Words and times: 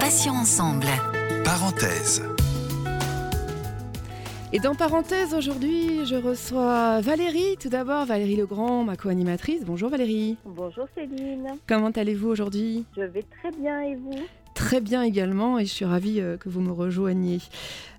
Passions 0.00 0.32
ensemble. 0.32 0.86
Parenthèse. 1.44 2.22
Et 4.54 4.58
dans 4.58 4.74
parenthèse, 4.74 5.34
aujourd'hui, 5.34 6.06
je 6.06 6.14
reçois 6.14 7.02
Valérie. 7.02 7.58
Tout 7.60 7.68
d'abord, 7.68 8.06
Valérie 8.06 8.36
Legrand, 8.36 8.84
ma 8.84 8.96
co-animatrice. 8.96 9.66
Bonjour 9.66 9.90
Valérie. 9.90 10.38
Bonjour 10.46 10.86
Céline. 10.94 11.48
Comment 11.66 11.90
allez-vous 11.90 12.28
aujourd'hui? 12.28 12.86
Je 12.96 13.02
vais 13.02 13.24
très 13.38 13.50
bien 13.50 13.82
et 13.82 13.96
vous? 13.96 14.18
Très 14.66 14.80
bien 14.80 15.04
également 15.04 15.60
et 15.60 15.64
je 15.64 15.70
suis 15.70 15.84
ravie 15.84 16.20
euh, 16.20 16.36
que 16.36 16.48
vous 16.48 16.60
me 16.60 16.72
rejoigniez. 16.72 17.38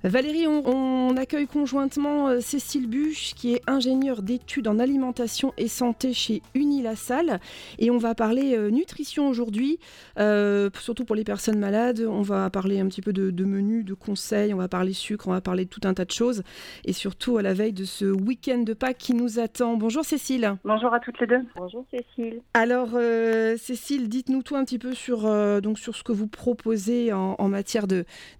Valérie, 0.04 0.48
on, 0.48 1.16
accueille 1.16 1.48
conjointement 1.48 2.28
euh, 2.28 2.40
Cécile 2.42 2.88
Buche, 2.88 3.34
qui 3.36 3.54
est 3.54 3.62
ingénieure 3.68 4.22
d'études 4.22 4.68
en 4.68 4.78
alimentation 4.78 5.54
et 5.58 5.70
santé 5.70 6.12
chez 6.12 6.42
Unilassal. 6.56 7.40
Et 7.80 7.90
on 7.90 7.98
va 7.98 8.16
parler 8.16 8.56
euh, 8.56 8.70
nutrition 8.70 9.30
aujourd'hui, 9.30 9.80
surtout 10.18 11.06
pour 11.06 11.16
les 11.16 11.24
personnes 11.24 11.58
malades. 11.58 12.02
On 12.02 12.22
va 12.22 12.50
parler 12.50 12.82
un 12.82 12.88
petit 12.88 13.02
peu 13.02 13.14
de, 13.14 13.32
de 13.32 13.46
menus, 13.46 13.86
de 13.86 13.94
conseils, 13.94 14.54
on 14.54 14.58
va 14.58 14.68
parler 14.68 14.92
sucre, 14.92 15.30
on 15.30 15.32
va 15.32 15.42
parler 15.42 15.64
de 15.64 15.70
tout 15.70 15.82
un 15.86 15.94
tas 15.94 16.06
de 16.06 16.12
choses. 16.12 16.44
Et 16.84 16.92
surtout 16.92 17.38
à 17.38 17.42
la 17.42 17.54
veille 17.54 17.74
de 17.74 17.86
ce 17.86 18.06
week-end 18.06 18.60
de 18.60 18.74
Pâques 18.74 18.98
qui 18.98 19.14
nous 19.14 19.40
attend. 19.40 19.78
Bonjour 19.78 20.04
Cécile. 20.04 20.58
Bonjour 20.66 20.94
à 20.94 21.00
toutes 21.00 21.20
les 21.22 21.28
deux. 21.28 21.42
Bonjour 21.56 21.86
Cécile. 21.92 22.42
Alors 22.54 22.90
Cécile, 23.58 24.10
dites-nous 24.10 24.44
tout 24.44 24.58
un 24.58 24.66
petit 24.66 24.80
peu 24.80 24.94
sur, 24.94 25.22
donc, 25.62 25.80
sur 25.80 25.96
ce 25.96 26.04
que 26.04 26.12
vous 26.12 26.28
proposez 26.28 26.57
en, 27.14 27.36
en 27.38 27.48
matière 27.48 27.86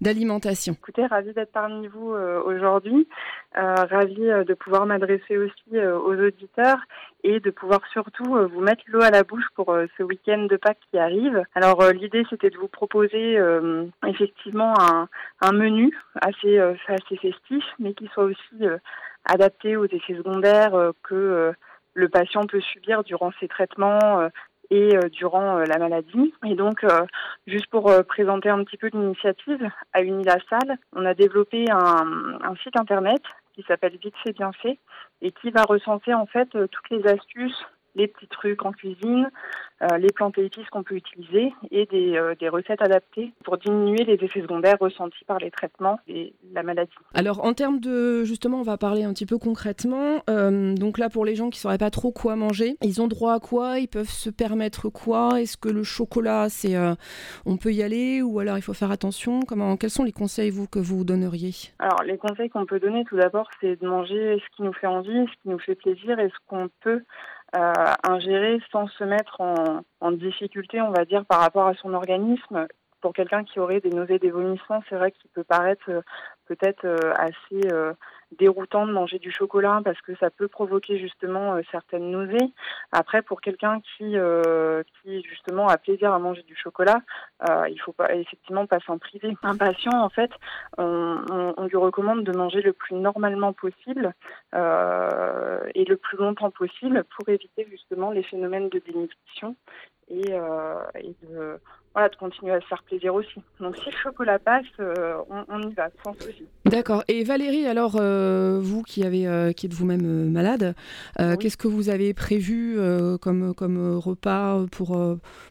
d'alimentation 0.00 0.74
Écoutez, 0.74 1.06
ravie 1.06 1.32
d'être 1.32 1.52
parmi 1.52 1.86
vous 1.86 2.12
euh, 2.12 2.42
aujourd'hui, 2.44 3.08
euh, 3.56 3.74
ravie 3.74 4.30
euh, 4.30 4.44
de 4.44 4.54
pouvoir 4.54 4.86
m'adresser 4.86 5.36
aussi 5.36 5.78
aux 5.78 6.14
auditeurs 6.14 6.78
et 7.24 7.40
de 7.40 7.50
pouvoir 7.50 7.80
surtout 7.92 8.24
vous 8.24 8.60
mettre 8.60 8.82
l'eau 8.86 9.02
à 9.02 9.10
la 9.10 9.22
bouche 9.22 9.46
pour 9.54 9.76
ce 9.96 10.02
week-end 10.02 10.46
de 10.50 10.56
Pâques 10.56 10.78
qui 10.90 10.98
arrive. 10.98 11.42
Alors 11.54 11.82
l'idée 11.92 12.24
c'était 12.30 12.50
de 12.50 12.56
vous 12.56 12.68
proposer 12.68 13.38
effectivement 14.06 14.74
un, 14.80 15.08
un, 15.40 15.52
menu 15.52 15.92
assez, 16.20 16.58
assez 16.58 17.16
festif, 17.16 17.64
mais 17.78 17.92
qui 17.94 18.06
soit 18.14 18.24
aussi 18.24 18.64
adapté 19.24 19.76
aux 19.76 19.86
effets 19.86 20.16
secondaires 20.16 20.92
que 21.02 21.52
le 21.94 22.08
patient 22.08 22.46
peut 22.46 22.60
subir 22.60 23.02
durant 23.02 23.32
ses 23.40 23.48
traitements 23.48 24.30
et 24.70 24.96
euh, 24.96 25.08
durant 25.08 25.58
euh, 25.58 25.64
la 25.64 25.78
maladie. 25.78 26.32
Et 26.46 26.54
donc, 26.54 26.84
euh, 26.84 27.06
juste 27.46 27.68
pour 27.68 27.92
présenter 28.06 28.48
un 28.48 28.64
petit 28.64 28.76
peu 28.76 28.88
l'initiative, 28.92 29.68
à 29.92 30.02
Unilassal, 30.02 30.78
on 30.94 31.04
a 31.04 31.14
développé 31.14 31.64
un, 31.70 32.38
un 32.42 32.54
site 32.62 32.78
internet 32.78 33.22
qui 33.54 33.64
s'appelle 33.66 33.96
Vite 33.96 34.14
fait 34.24 34.32
bien 34.32 34.52
fait 34.52 34.78
et 35.20 35.32
qui 35.32 35.50
va 35.50 35.62
recenser 35.62 36.14
en 36.14 36.26
fait 36.26 36.48
toutes 36.50 36.90
les 36.90 37.06
astuces 37.06 37.66
les 37.98 38.08
petits 38.08 38.28
trucs 38.28 38.64
en 38.64 38.72
cuisine, 38.72 39.28
euh, 39.82 39.98
les 39.98 40.08
plantes 40.08 40.38
et 40.38 40.44
épices 40.44 40.68
qu'on 40.70 40.82
peut 40.82 40.96
utiliser 40.96 41.52
et 41.70 41.86
des, 41.86 42.16
euh, 42.16 42.34
des, 42.40 42.48
recettes 42.48 42.80
adaptées 42.80 43.32
pour 43.44 43.58
diminuer 43.58 44.04
les 44.04 44.14
effets 44.14 44.40
secondaires 44.40 44.76
ressentis 44.80 45.24
par 45.24 45.38
les 45.38 45.50
traitements 45.50 46.00
et 46.08 46.32
la 46.52 46.62
maladie. 46.62 46.90
Alors 47.14 47.44
en 47.44 47.52
termes 47.52 47.78
de, 47.78 48.24
justement, 48.24 48.58
on 48.60 48.62
va 48.62 48.76
parler 48.76 49.04
un 49.04 49.12
petit 49.12 49.26
peu 49.26 49.38
concrètement. 49.38 50.22
Euh, 50.30 50.74
donc 50.74 50.98
là, 50.98 51.08
pour 51.10 51.24
les 51.24 51.34
gens 51.34 51.50
qui 51.50 51.58
ne 51.58 51.62
sauraient 51.62 51.78
pas 51.78 51.90
trop 51.90 52.12
quoi 52.12 52.34
manger, 52.36 52.76
ils 52.82 53.02
ont 53.02 53.08
droit 53.08 53.34
à 53.34 53.40
quoi? 53.40 53.78
Ils 53.78 53.88
peuvent 53.88 54.08
se 54.08 54.30
permettre 54.30 54.88
quoi? 54.88 55.40
Est-ce 55.40 55.56
que 55.56 55.68
le 55.68 55.82
chocolat, 55.82 56.48
c'est, 56.48 56.76
on 57.46 57.56
peut 57.56 57.72
y 57.72 57.82
aller 57.82 58.22
ou 58.22 58.38
alors 58.40 58.56
il 58.56 58.62
faut 58.62 58.74
faire 58.74 58.90
attention? 58.90 59.40
Comment, 59.42 59.76
Quels 59.76 59.90
sont 59.90 60.04
les 60.04 60.12
conseils 60.12 60.50
vous 60.50 60.66
que 60.66 60.78
vous 60.78 61.04
donneriez? 61.04 61.52
Alors 61.78 62.02
les 62.04 62.18
conseils 62.18 62.48
qu'on 62.50 62.66
peut 62.66 62.80
donner 62.80 63.04
tout 63.04 63.16
d'abord, 63.16 63.48
c'est 63.60 63.80
de 63.80 63.86
manger 63.86 64.38
ce 64.38 64.56
qui 64.56 64.62
nous 64.62 64.72
fait 64.72 64.86
envie, 64.86 65.26
ce 65.26 65.42
qui 65.42 65.48
nous 65.48 65.58
fait 65.58 65.74
plaisir 65.74 66.18
et 66.18 66.28
ce 66.28 66.36
qu'on 66.46 66.68
peut 66.80 67.02
ingérer 67.52 68.60
sans 68.70 68.88
se 68.88 69.04
mettre 69.04 69.40
en, 69.40 70.12
difficulté, 70.12 70.80
on 70.80 70.90
va 70.90 71.04
dire, 71.04 71.24
par 71.24 71.40
rapport 71.40 71.66
à 71.66 71.74
son 71.74 71.94
organisme. 71.94 72.66
Pour 73.00 73.12
quelqu'un 73.12 73.44
qui 73.44 73.60
aurait 73.60 73.80
des 73.80 73.90
nausées, 73.90 74.18
des 74.18 74.30
vomissements, 74.30 74.82
c'est 74.88 74.96
vrai 74.96 75.12
qu'il 75.12 75.30
peut 75.30 75.44
paraître 75.44 75.88
euh, 75.88 76.00
peut-être 76.46 76.84
euh, 76.84 77.12
assez 77.16 77.72
euh, 77.72 77.92
déroutant 78.36 78.86
de 78.86 78.92
manger 78.92 79.18
du 79.18 79.30
chocolat 79.30 79.80
parce 79.84 80.00
que 80.02 80.14
ça 80.16 80.30
peut 80.30 80.48
provoquer 80.48 80.98
justement 80.98 81.54
euh, 81.54 81.62
certaines 81.70 82.10
nausées. 82.10 82.52
Après, 82.92 83.22
pour 83.22 83.40
quelqu'un 83.40 83.80
qui, 83.80 84.16
qui 85.02 85.22
justement 85.22 85.68
a 85.68 85.76
plaisir 85.78 86.12
à 86.12 86.18
manger 86.18 86.42
du 86.42 86.56
chocolat, 86.56 87.00
il 87.68 87.78
faut 87.84 87.92
pas 87.92 88.14
effectivement 88.14 88.66
pas 88.66 88.80
s'en 88.80 88.98
priver. 88.98 89.36
Un 89.42 89.56
patient, 89.56 89.92
en 89.92 90.08
fait, 90.08 90.30
on, 90.78 91.66
lui 91.68 91.76
recommande 91.76 92.24
de 92.24 92.36
manger 92.36 92.62
le 92.62 92.72
plus 92.72 92.94
normalement 92.94 93.52
possible 93.52 94.14
et 94.54 95.84
le 95.84 95.96
plus 95.96 96.16
longtemps 96.16 96.50
possible 96.50 97.04
pour 97.16 97.28
éviter 97.28 97.66
justement 97.70 98.10
les 98.10 98.22
phénomènes 98.22 98.68
de 98.68 98.78
dénutrition 98.78 99.56
et, 100.08 100.22
de 100.22 101.60
voilà, 101.94 102.08
de 102.10 102.16
continuer 102.16 102.52
à 102.52 102.60
se 102.60 102.66
faire 102.66 102.82
plaisir 102.82 103.14
aussi. 103.14 103.40
Donc 103.60 103.76
si 103.76 103.86
le 103.86 103.96
chocolat 103.96 104.38
passe, 104.38 104.64
euh, 104.78 105.16
on, 105.48 105.60
y 105.62 105.74
va 105.74 105.88
sans 106.04 106.12
souci. 106.14 106.46
D'accord. 106.64 107.02
Et 107.08 107.24
Valérie, 107.24 107.66
alors 107.66 107.96
euh, 107.96 108.17
vous 108.60 108.82
qui 108.82 109.04
avez 109.04 109.26
euh, 109.26 109.52
qui 109.52 109.66
êtes 109.66 109.74
vous-même 109.74 110.30
malade, 110.30 110.74
qu'est-ce 111.16 111.56
que 111.56 111.68
vous 111.68 111.90
avez 111.90 112.14
prévu 112.14 112.78
comme 113.20 113.54
comme 113.54 113.96
repas 113.96 114.66
pour 114.72 114.98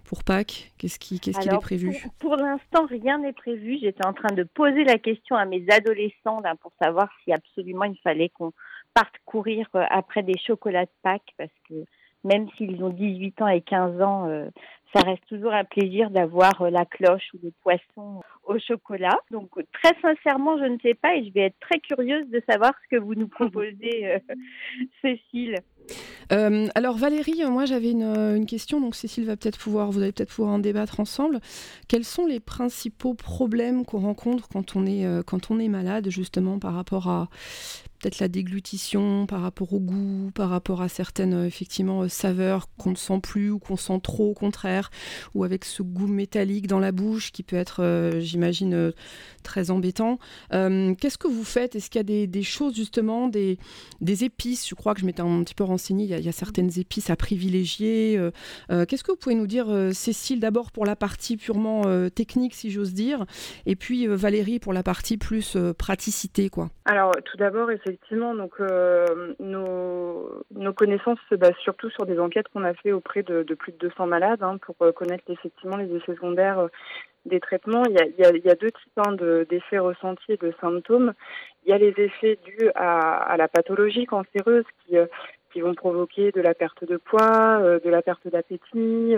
pour 0.04 0.24
Pâques? 0.24 0.72
Qu'est-ce 0.78 1.00
qui 1.00 1.20
qu'est-ce 1.20 1.40
qui 1.40 1.50
est 1.50 1.60
prévu? 1.60 1.98
Pour, 2.02 2.14
pour 2.14 2.36
l'instant, 2.36 2.86
rien 2.86 3.20
n'est 3.20 3.34
prévu. 3.34 3.78
J'étais 3.82 4.06
en 4.06 4.14
train 4.14 4.34
de 4.34 4.44
poser 4.44 4.84
la 4.84 4.98
question 4.98 5.36
à 5.36 5.46
mes 5.46 5.66
adolescents 5.70 6.42
là, 6.42 6.56
pour 6.62 6.72
savoir 6.82 7.10
si 7.24 7.34
absolument 7.34 7.86
il 7.86 7.98
fallait 8.04 8.30
qu'on 8.30 8.52
parte 8.94 9.14
courir 9.26 9.68
après 9.74 10.24
des 10.24 10.38
chocolats 10.40 10.86
de 10.86 10.92
Pâques 11.04 11.34
parce 11.38 11.52
que 11.70 11.86
même 12.24 12.48
s'ils 12.58 12.84
ont 12.84 12.90
18 12.90 13.42
ans 13.42 13.48
et 13.48 13.62
15 13.62 14.02
ans, 14.02 14.28
euh, 14.28 14.50
ça 14.94 15.02
reste 15.02 15.26
toujours 15.28 15.54
un 15.54 15.64
plaisir 15.64 16.10
d'avoir 16.10 16.62
euh, 16.62 16.70
la 16.70 16.86
cloche 16.86 17.34
ou 17.34 17.40
le 17.44 17.52
poisson 17.64 18.22
au 18.44 18.58
chocolat. 18.60 19.20
Donc 19.32 19.50
très 19.74 19.94
sincèrement, 20.02 20.58
je 20.58 20.66
ne 20.66 20.78
sais 20.80 20.94
pas 20.94 21.16
et 21.16 21.26
je 21.26 21.34
vais 21.34 21.48
être 21.48 21.60
très 21.60 21.80
curieuse 21.80 22.28
de 22.30 22.42
savoir 22.50 22.74
ce 22.84 22.96
que 22.96 23.02
vous 23.02 23.16
nous 23.16 23.28
proposez, 23.28 24.22
euh, 26.32 26.68
alors 26.76 26.98
Valérie, 26.98 27.44
moi 27.50 27.66
j'avais 27.66 27.92
une, 27.92 28.46
question, 28.46 28.82
donc 28.82 28.96
Cécile 28.96 29.26
va 29.26 29.38
peut-être 29.38 29.58
pouvoir, 29.58 29.92
vous 29.92 30.02
allez 30.02 30.12
peut-être 30.12 30.34
pouvoir 30.34 30.54
en 30.56 30.60
débattre 30.60 31.00
ensemble. 31.00 31.40
Quels 31.88 32.04
sont 32.04 32.26
les 32.26 32.40
principaux 32.40 33.14
problèmes 33.14 33.86
qu'on 33.86 34.00
rencontre 34.00 34.48
quand 34.50 34.76
on 34.76 34.86
est 34.86 35.06
quand 35.26 35.52
on 35.52 35.60
est 35.60 35.70
malade, 35.70 36.10
justement 36.10 36.60
par 36.60 36.74
rapport 36.74 37.08
à 37.08 37.30
peut-être 38.00 38.20
la 38.20 38.28
déglutition 38.28 39.26
par 39.26 39.42
rapport 39.42 39.74
au 39.74 39.80
goût, 39.80 40.32
par 40.34 40.50
rapport 40.50 40.82
à 40.82 40.90
certaines 40.90 41.34
euh, 41.34 41.48
effectivement 41.48 42.04
euh, 42.04 42.08
saveurs 42.08 42.68
qu'on 42.78 42.92
ne 42.92 42.96
sent 42.96 43.20
plus 43.22 43.50
ou 43.52 43.60
qu'on 43.60 43.78
sent 43.78 44.00
trop 44.04 44.30
au 44.30 44.34
contraire, 44.34 44.92
ou 45.34 45.44
avec 45.44 45.66
ce 45.66 45.82
goût 45.82 46.08
métallique 46.08 46.68
dans 46.68 46.80
la 46.80 46.92
bouche 46.92 47.32
qui 47.32 47.44
peut 47.44 47.56
être, 47.56 47.82
euh, 47.82 48.20
j'imagine, 48.20 48.94
très 49.44 49.72
embêtant. 49.72 50.20
Qu'est-ce 50.52 51.18
que 51.18 51.28
vous 51.28 51.44
faites? 51.44 51.76
Est-ce 51.76 51.90
qu'il 51.90 52.00
y 52.00 52.24
a 52.24 52.28
des, 52.28 52.44
choses 52.44 52.76
justement, 52.76 53.28
des, 53.28 53.58
épices? 54.02 54.68
Je 54.68 54.76
crois 54.76 54.94
que 54.94 55.02
je 55.02 55.06
m'étais 55.06 55.22
un 55.22 55.44
petit 55.44 55.56
peu 55.56 55.64
il 55.78 56.26
y, 56.26 56.30
a, 56.30 56.32
certaines 56.32 56.80
épices 56.80 57.10
à 57.10 57.16
privilégier. 57.16 58.20
Qu'est-ce 58.70 59.04
que 59.04 59.12
vous 59.12 59.18
pouvez 59.18 59.36
nous 59.36 59.48
dire, 59.48 59.68
Cécile, 59.94 60.40
d'abord 60.40 60.72
pour 60.72 60.86
la 60.86 60.96
partie 60.96 61.38
purement 61.38 61.84
technique, 62.10 62.54
si 62.54 62.72
j'ose 62.72 62.94
dire, 62.94 63.26
et 63.66 63.76
puis 63.76 64.08
Valérie 64.08 64.60
pour 64.60 64.74
la 64.74 64.84
partie 64.84 65.18
plus 65.18 65.58
praticité 65.78 66.50
quoi? 66.50 66.70
Alors 66.86 67.12
tout 67.26 67.38
d'abord, 67.38 67.72
effectivement, 67.72 68.34
donc 68.34 68.54
euh, 68.60 69.34
nos, 69.40 70.74
connaissances 70.74 71.20
se 71.30 71.36
basent 71.36 71.58
surtout 71.62 71.90
sur 71.90 72.06
des 72.06 72.20
enquêtes 72.20 72.48
qu'on 72.50 72.64
a 72.64 72.74
fait 72.74 72.92
auprès 72.92 73.24
de, 73.24 73.44
plus 73.56 73.72
de 73.72 73.78
200 73.78 74.08
malades 74.08 74.44
hein, 74.44 74.58
pour 74.62 74.76
euh, 74.82 74.92
connaître 74.92 75.24
effectivement 75.28 75.78
les 75.78 75.94
effets 75.94 76.16
secondaires 76.16 76.60
euh, 76.60 76.68
des 77.26 77.40
traitements. 77.40 77.84
Il 77.86 77.94
y 77.94 78.24
a, 78.24 78.56
deux 78.56 78.72
types 78.72 78.98
hein, 78.98 79.16
d'effets 79.50 79.80
ressentis 79.80 80.32
et 80.34 80.38
de 80.38 80.54
symptômes. 80.62 81.14
Il 81.66 81.70
y 81.72 81.74
a 81.74 81.78
les 81.78 81.94
effets 81.98 82.40
dus 82.46 82.70
à 82.76 83.36
la 83.38 83.50
pathologie 83.50 84.06
cancéreuse 84.06 84.64
qui 84.86 84.96
qui 85.52 85.62
vont 85.62 85.74
provoquer 85.74 86.32
de 86.32 86.42
la 86.42 86.54
perte 86.54 86.84
de 86.86 86.98
poids, 86.98 87.80
de 87.84 87.90
la 87.90 88.02
perte 88.02 88.28
d'appétit, 88.28 89.16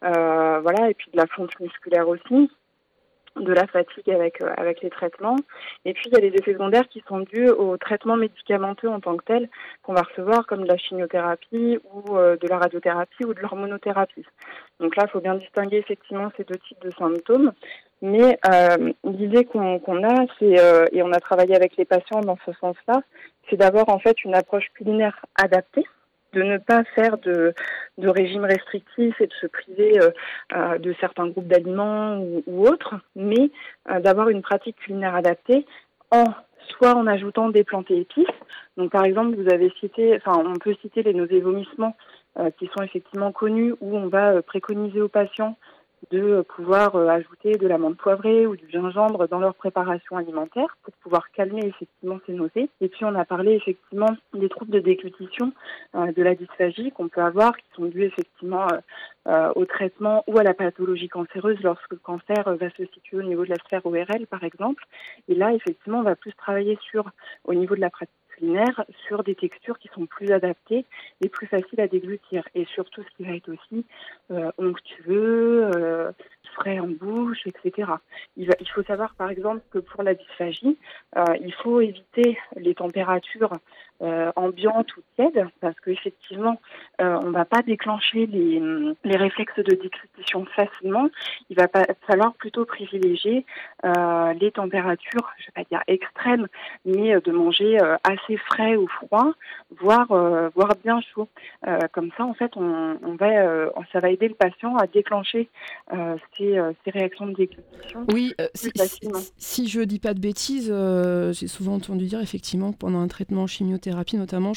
voilà, 0.00 0.90
et 0.90 0.94
puis 0.94 1.10
de 1.12 1.16
la 1.16 1.26
fonte 1.26 1.58
musculaire 1.60 2.08
aussi 2.08 2.50
de 3.40 3.52
la 3.52 3.66
fatigue 3.66 4.10
avec 4.10 4.40
euh, 4.40 4.52
avec 4.56 4.82
les 4.82 4.90
traitements. 4.90 5.36
Et 5.84 5.92
puis 5.92 6.04
il 6.06 6.12
y 6.12 6.16
a 6.16 6.20
les 6.20 6.34
effets 6.36 6.52
secondaires 6.52 6.88
qui 6.88 7.02
sont 7.08 7.20
dus 7.20 7.48
aux 7.48 7.76
traitements 7.76 8.16
médicamenteux 8.16 8.88
en 8.88 9.00
tant 9.00 9.16
que 9.16 9.24
tels 9.24 9.48
qu'on 9.82 9.94
va 9.94 10.02
recevoir, 10.02 10.46
comme 10.46 10.62
de 10.62 10.68
la 10.68 10.76
chimiothérapie 10.76 11.78
ou 11.92 12.16
euh, 12.16 12.36
de 12.36 12.48
la 12.48 12.58
radiothérapie 12.58 13.24
ou 13.24 13.34
de 13.34 13.40
l'hormonothérapie. 13.40 14.24
Donc 14.80 14.96
là, 14.96 15.04
il 15.06 15.10
faut 15.10 15.20
bien 15.20 15.34
distinguer 15.34 15.78
effectivement 15.78 16.30
ces 16.36 16.44
deux 16.44 16.58
types 16.68 16.82
de 16.82 16.90
symptômes. 16.92 17.52
Mais 18.02 18.38
euh, 18.50 18.92
l'idée 19.04 19.44
qu'on 19.44 20.04
a, 20.04 20.26
c'est 20.38 20.56
et 20.92 21.02
on 21.02 21.12
a 21.12 21.20
travaillé 21.20 21.56
avec 21.56 21.76
les 21.76 21.84
patients 21.84 22.20
dans 22.20 22.38
ce 22.44 22.52
sens-là, 22.60 23.00
c'est 23.48 23.56
d'avoir 23.56 23.88
en 23.88 23.98
fait 23.98 24.24
une 24.24 24.34
approche 24.34 24.66
culinaire 24.74 25.24
adaptée 25.34 25.84
de 26.36 26.42
ne 26.42 26.58
pas 26.58 26.84
faire 26.94 27.18
de, 27.18 27.54
régime 27.98 28.44
restrictif 28.44 29.20
et 29.20 29.26
de 29.26 29.32
se 29.40 29.46
priver 29.46 29.98
euh, 30.00 30.10
euh, 30.54 30.78
de 30.78 30.94
certains 31.00 31.28
groupes 31.28 31.48
d'aliments 31.48 32.18
ou, 32.18 32.42
ou, 32.46 32.66
autres, 32.66 32.94
mais 33.16 33.50
euh, 33.90 34.00
d'avoir 34.00 34.28
une 34.28 34.42
pratique 34.42 34.76
culinaire 34.76 35.14
adaptée 35.14 35.66
en 36.10 36.24
soit 36.68 36.94
en 36.94 37.06
ajoutant 37.06 37.48
des 37.48 37.64
plantes 37.64 37.90
et 37.90 38.00
épices. 38.00 38.26
Donc 38.76 38.90
par 38.90 39.04
exemple, 39.04 39.36
vous 39.36 39.48
avez 39.52 39.72
cité, 39.80 40.16
enfin 40.16 40.42
on 40.44 40.58
peut 40.58 40.74
citer 40.82 41.02
les 41.02 41.14
nausées 41.14 41.40
vomissements 41.40 41.96
qui 42.58 42.68
sont 42.76 42.82
effectivement 42.82 43.32
connus 43.32 43.72
où 43.80 43.96
on 43.96 44.08
va 44.08 44.42
préconiser 44.42 45.00
aux 45.00 45.08
patients 45.08 45.56
de 46.10 46.42
pouvoir 46.42 46.94
euh, 46.94 47.08
ajouter 47.08 47.52
de 47.52 47.66
l'amande 47.66 47.96
poivrée 47.96 48.46
ou 48.46 48.54
du 48.54 48.68
gingembre 48.70 49.26
dans 49.28 49.40
leur 49.40 49.54
préparation 49.54 50.16
alimentaire 50.16 50.76
pour 50.82 50.94
pouvoir 50.94 51.30
calmer 51.32 51.66
effectivement 51.66 52.18
ces 52.26 52.32
nausées. 52.32 52.68
Et 52.80 52.88
puis 52.88 53.04
on 53.04 53.14
a 53.14 53.24
parlé 53.24 53.52
effectivement 53.52 54.16
des 54.32 54.48
troubles 54.48 54.72
de 54.72 54.78
déglutition, 54.78 55.52
euh, 55.94 56.12
de 56.12 56.22
la 56.22 56.34
dysphagie 56.34 56.92
qu'on 56.92 57.08
peut 57.08 57.22
avoir, 57.22 57.56
qui 57.56 57.64
sont 57.74 57.86
dus 57.86 58.04
effectivement 58.04 58.66
euh, 59.26 59.52
au 59.56 59.64
traitement 59.64 60.22
ou 60.26 60.38
à 60.38 60.44
la 60.44 60.54
pathologie 60.54 61.08
cancéreuse 61.08 61.58
lorsque 61.62 61.92
le 61.92 61.98
cancer 61.98 62.44
va 62.44 62.70
se 62.70 62.84
situer 62.86 63.18
au 63.18 63.22
niveau 63.22 63.44
de 63.44 63.50
la 63.50 63.56
sphère 63.56 63.84
ORL 63.84 64.26
par 64.28 64.44
exemple. 64.44 64.84
Et 65.28 65.34
là 65.34 65.52
effectivement 65.52 65.98
on 65.98 66.04
va 66.04 66.14
plus 66.14 66.34
travailler 66.34 66.78
sur 66.90 67.10
au 67.44 67.54
niveau 67.54 67.74
de 67.74 67.80
la 67.80 67.90
pratique 67.90 68.14
sur 69.06 69.22
des 69.22 69.34
textures 69.34 69.78
qui 69.78 69.88
sont 69.94 70.06
plus 70.06 70.30
adaptées 70.32 70.84
et 71.22 71.28
plus 71.28 71.46
faciles 71.46 71.80
à 71.80 71.88
déglutir. 71.88 72.44
Et 72.54 72.64
surtout, 72.66 73.02
ce 73.02 73.16
qui 73.16 73.24
va 73.24 73.34
être 73.34 73.50
aussi 73.50 73.84
euh, 74.30 74.50
onctueux, 74.58 75.70
euh, 75.74 76.12
frais 76.54 76.78
en 76.78 76.88
bouche, 76.88 77.46
etc. 77.46 77.92
Il, 78.36 78.48
faut 78.74 78.82
savoir, 78.82 79.14
par 79.14 79.30
exemple, 79.30 79.62
que 79.70 79.78
pour 79.78 80.02
la 80.02 80.14
dysphagie, 80.14 80.78
euh, 81.16 81.24
il 81.40 81.52
faut 81.52 81.80
éviter 81.80 82.38
les 82.56 82.74
températures 82.74 83.52
euh, 84.02 84.30
ambiante 84.36 84.96
ou 84.96 85.00
tiède, 85.16 85.46
parce 85.60 85.78
qu'effectivement, 85.80 86.60
euh, 87.00 87.18
on 87.22 87.28
ne 87.28 87.32
va 87.32 87.44
pas 87.44 87.62
déclencher 87.62 88.26
les, 88.26 88.62
les 89.04 89.16
réflexes 89.16 89.56
de 89.56 89.74
déglutition 89.74 90.44
facilement. 90.54 91.08
Il 91.50 91.56
va 91.56 91.68
pas, 91.68 91.86
falloir 92.06 92.34
plutôt 92.34 92.64
privilégier 92.64 93.44
euh, 93.84 94.32
les 94.34 94.50
températures, 94.50 95.30
je 95.38 95.44
ne 95.44 95.46
vais 95.46 95.64
pas 95.64 95.68
dire 95.70 95.82
extrêmes, 95.86 96.46
mais 96.84 97.20
de 97.20 97.32
manger 97.32 97.80
euh, 97.80 97.96
assez 98.04 98.36
frais 98.36 98.76
ou 98.76 98.86
froid, 98.88 99.32
voire, 99.80 100.10
euh, 100.12 100.48
voire 100.54 100.74
bien 100.82 101.00
chaud. 101.00 101.28
comme 101.92 102.10
ça, 102.16 102.24
en 102.24 102.34
fait, 102.34 102.52
on, 102.56 102.98
on 103.02 103.14
va, 103.14 103.70
ça 103.92 104.00
va 104.00 104.10
aider 104.10 104.28
le 104.28 104.34
patient 104.34 104.76
à 104.76 104.86
déclencher 104.86 105.48
ces, 106.36 106.58
réactions 106.86 107.26
de 107.26 107.34
déglutition. 107.34 108.06
Oui, 108.12 108.34
si, 108.54 108.70
si, 108.74 109.08
si, 109.36 109.68
je 109.68 109.80
dis 109.80 109.98
pas 109.98 110.14
de 110.14 110.20
bêtises, 110.20 110.72
j'ai 111.32 111.48
souvent 111.48 111.74
entendu 111.74 112.06
dire 112.06 112.20
effectivement 112.20 112.72
que 112.72 112.78
pendant 112.78 113.00
un 113.00 113.08
traitement 113.08 113.46
chimiothérapie, 113.46 113.85
thérapie 113.86 114.16
notamment, 114.16 114.52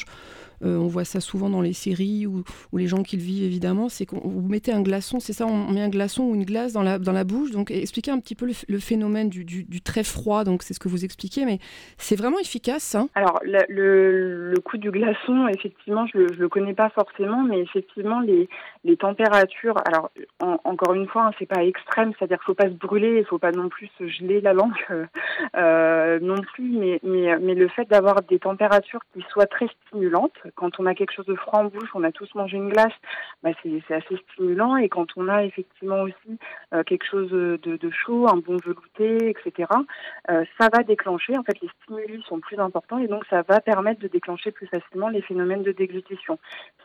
euh, 0.62 0.76
on 0.76 0.86
voit 0.86 1.04
ça 1.04 1.20
souvent 1.20 1.48
dans 1.48 1.60
les 1.60 1.72
séries 1.72 2.26
ou, 2.26 2.44
les 2.76 2.86
gens 2.86 3.02
qui 3.02 3.16
le 3.16 3.22
vivent 3.22 3.44
évidemment, 3.44 3.88
c'est 3.88 4.06
qu'on 4.06 4.20
vous 4.20 4.48
mettez 4.48 4.72
un 4.72 4.80
glaçon, 4.80 5.20
c'est 5.20 5.34
ça, 5.34 5.46
on 5.46 5.72
met 5.72 5.82
un 5.82 5.90
glaçon 5.90 6.24
ou 6.24 6.34
une 6.34 6.44
glace 6.44 6.72
dans 6.72 6.82
la, 6.82 6.98
dans 6.98 7.12
la 7.12 7.24
bouche. 7.24 7.50
Donc 7.50 7.70
expliquez 7.70 8.10
un 8.10 8.18
petit 8.18 8.34
peu 8.34 8.46
le, 8.46 8.78
phénomène 8.78 9.28
du, 9.28 9.80
très 9.82 10.02
froid, 10.02 10.44
donc 10.44 10.62
c'est 10.62 10.72
ce 10.72 10.80
que 10.80 10.88
vous 10.88 11.04
expliquez, 11.04 11.44
mais 11.44 11.58
c'est 11.98 12.16
vraiment 12.16 12.38
efficace. 12.38 12.94
Hein 12.94 13.08
Alors 13.14 13.40
le, 13.44 14.54
coup 14.64 14.78
du 14.78 14.90
glaçon, 14.90 15.48
effectivement, 15.48 16.06
je 16.06 16.18
ne 16.18 16.24
le, 16.24 16.48
connais 16.48 16.74
pas 16.74 16.88
forcément, 16.90 17.42
mais 17.42 17.60
effectivement 17.60 18.20
les, 18.20 18.48
températures, 18.96 19.76
alors 19.86 20.10
encore 20.64 20.94
une 20.94 21.06
fois, 21.06 21.26
hein, 21.26 21.30
c'est 21.38 21.46
pas 21.46 21.64
extrême, 21.64 22.12
c'est-à-dire 22.18 22.38
qu'il 22.38 22.46
faut 22.46 22.54
pas 22.54 22.68
se 22.68 22.74
brûler, 22.74 23.18
il 23.18 23.24
faut 23.24 23.38
pas 23.38 23.52
non 23.52 23.68
plus 23.68 23.88
se 23.98 24.08
geler 24.08 24.40
la 24.40 24.52
langue 24.52 24.72
euh, 25.56 26.18
non 26.20 26.40
plus, 26.54 27.00
mais 27.02 27.54
le 27.54 27.68
fait 27.68 27.88
d'avoir 27.88 28.22
des 28.22 28.38
températures 28.38 29.00
qui 29.14 29.24
soient 29.30 29.46
très 29.46 29.68
stimulantes, 29.86 30.32
quand 30.54 30.80
on 30.80 30.86
a 30.86 30.94
quelque 30.94 31.12
chose 31.12 31.26
de 31.26 31.34
froid 31.34 31.60
en 31.60 31.64
bouche, 31.64 31.90
on 31.94 32.04
a 32.04 32.12
tous 32.12 32.32
mangé 32.34 32.56
une 32.56 32.68
glace, 32.68 32.92
bah 33.42 33.50
c'est 33.62 33.94
assez 33.94 34.16
stimulant. 34.32 34.76
Et 34.76 34.88
quand 34.88 35.06
on 35.16 35.28
a 35.28 35.44
effectivement 35.44 36.02
aussi 36.02 36.38
euh, 36.74 36.82
quelque 36.82 37.06
chose 37.06 37.30
de, 37.30 37.90
chaud, 37.90 38.28
un 38.28 38.36
bon 38.36 38.56
velouté, 38.56 39.30
etc., 39.30 39.68
euh, 40.30 40.44
ça 40.58 40.68
va 40.72 40.82
déclencher. 40.82 41.36
En 41.36 41.42
fait, 41.42 41.60
les 41.60 41.70
stimuli 41.82 42.22
sont 42.28 42.40
plus 42.40 42.58
importants 42.58 42.98
et 42.98 43.08
donc 43.08 43.24
ça 43.28 43.42
va 43.42 43.60
permettre 43.60 44.00
de 44.00 44.08
déclencher 44.08 44.50
plus 44.50 44.66
facilement 44.66 45.08
les 45.08 45.22
phénomènes 45.22 45.62
de 45.62 45.72
déglutition. 45.72 46.38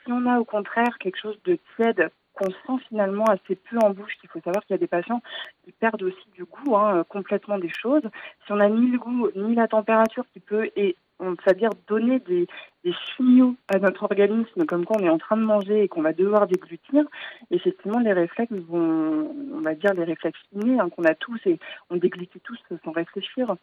Si 0.03 0.11
on 0.11 0.25
a 0.25 0.39
au 0.39 0.45
contraire 0.45 0.97
quelque 0.99 1.19
chose 1.19 1.37
de 1.45 1.57
tiède, 1.75 2.09
qu'on 2.35 2.49
sent 2.49 2.83
finalement 2.89 3.25
assez 3.25 3.55
peu 3.55 3.77
en 3.81 3.91
bouche. 3.91 4.13
Il 4.23 4.29
faut 4.29 4.41
savoir 4.41 4.63
qu'il 4.65 4.73
y 4.73 4.75
a 4.75 4.79
des 4.79 4.87
patients 4.87 5.21
qui 5.63 5.71
perdent 5.71 6.03
aussi 6.03 6.29
du 6.33 6.43
goût 6.43 6.75
hein, 6.75 7.05
complètement 7.07 7.57
des 7.57 7.71
choses. 7.81 8.03
Si 8.45 8.51
on 8.51 8.59
a 8.59 8.67
ni 8.67 8.91
le 8.91 8.99
goût 8.99 9.29
ni 9.35 9.55
la 9.55 9.67
température 9.67 10.25
qui 10.33 10.39
peut 10.39 10.69
et 10.75 10.95
on 11.19 11.35
dire 11.53 11.69
donner 11.87 12.19
des, 12.19 12.47
des 12.85 12.93
signaux 13.15 13.55
à 13.67 13.79
notre 13.79 14.03
organisme, 14.03 14.65
comme 14.65 14.85
quand 14.85 15.01
on 15.01 15.03
est 15.03 15.09
en 15.09 15.17
train 15.17 15.37
de 15.37 15.41
manger 15.41 15.83
et 15.83 15.87
qu'on 15.87 16.03
va 16.03 16.13
devoir 16.13 16.45
déglutir, 16.47 17.03
effectivement, 17.49 17.99
les 17.99 18.13
réflexes 18.13 18.53
vont, 18.69 19.35
on 19.53 19.61
va 19.61 19.73
dire, 19.73 19.93
les 19.95 20.03
réflexes 20.03 20.39
innés 20.53 20.79
hein, 20.79 20.89
qu'on 20.89 21.03
a 21.03 21.15
tous 21.15 21.39
et 21.45 21.57
on 21.89 21.97
déglutit 21.97 22.39
tous 22.41 22.59
sans 22.83 22.91
réfléchir, 22.91 23.55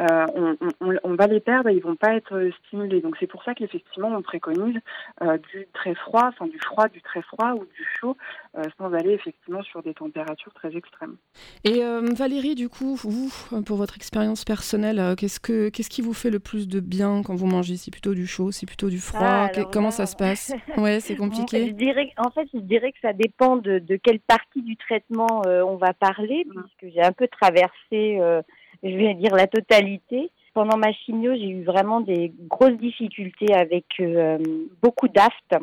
euh, 0.00 0.54
on, 0.80 1.14
va 1.14 1.26
les 1.26 1.40
perdre 1.40 1.68
et 1.68 1.74
ils 1.74 1.82
vont 1.82 1.96
pas 1.96 2.14
être 2.14 2.50
stimulés. 2.66 3.02
Donc 3.02 3.16
c'est 3.20 3.26
pour 3.26 3.44
ça 3.44 3.54
qu'effectivement, 3.54 4.08
on 4.08 4.22
préconise 4.22 4.78
euh, 5.22 5.36
du 5.52 5.66
très 5.74 5.94
froid, 5.94 6.28
enfin 6.28 6.46
du 6.46 6.58
froid, 6.58 6.88
du 6.88 7.02
très 7.02 7.20
froid 7.22 7.52
ou 7.52 7.64
du 7.64 7.86
chaud, 8.00 8.16
euh, 8.56 8.62
sans 8.78 8.92
aller 8.94 9.12
effectivement 9.12 9.62
sur 9.62 9.82
des 9.82 9.92
températures 9.92 10.54
très 10.54 10.74
extrêmes. 10.74 11.16
Et 11.64 11.82
Valérie, 12.16 12.54
du 12.54 12.68
coup, 12.68 12.94
vous, 12.96 13.30
pour 13.66 13.76
votre 13.76 13.96
expérience 13.96 14.44
personnelle, 14.44 15.14
qu'est-ce 15.18 15.40
que 15.40 15.68
qu'est-ce 15.68 15.90
qui 15.90 16.00
vous 16.00 16.14
fait 16.14 16.30
le 16.30 16.38
plus 16.38 16.68
de 16.68 16.80
bien 16.80 17.22
quand 17.22 17.34
vous 17.34 17.46
mangez? 17.46 17.76
C'est 17.76 17.90
plutôt 17.90 18.14
du 18.14 18.26
chaud, 18.26 18.50
plutôt 18.70 18.88
du 18.88 19.00
froid 19.00 19.50
ah, 19.52 19.64
Comment 19.72 19.90
ça 19.90 20.06
se 20.06 20.14
passe? 20.14 20.54
Ouais, 20.76 21.00
c'est 21.00 21.16
compliqué. 21.24 21.66
je 21.66 21.72
dirais, 21.72 22.12
en 22.16 22.30
fait, 22.30 22.48
je 22.54 22.60
dirais 22.60 22.92
que 22.92 23.00
ça 23.02 23.12
dépend 23.12 23.56
de, 23.56 23.80
de 23.80 23.96
quelle 23.96 24.20
partie 24.20 24.62
du 24.62 24.76
traitement 24.76 25.42
euh, 25.44 25.62
on 25.62 25.74
va 25.74 25.92
parler, 25.92 26.46
mm. 26.46 26.62
puisque 26.62 26.94
j'ai 26.94 27.02
un 27.02 27.10
peu 27.10 27.26
traversé, 27.26 28.20
euh, 28.20 28.42
je 28.84 28.96
vais 28.96 29.14
dire 29.14 29.34
la 29.34 29.48
totalité. 29.48 30.30
Pendant 30.54 30.76
ma 30.76 30.92
chimio, 30.92 31.34
j'ai 31.34 31.48
eu 31.48 31.64
vraiment 31.64 32.00
des 32.00 32.32
grosses 32.48 32.78
difficultés 32.78 33.52
avec 33.52 33.86
euh, 33.98 34.38
beaucoup 34.80 35.08
d'aftes 35.08 35.56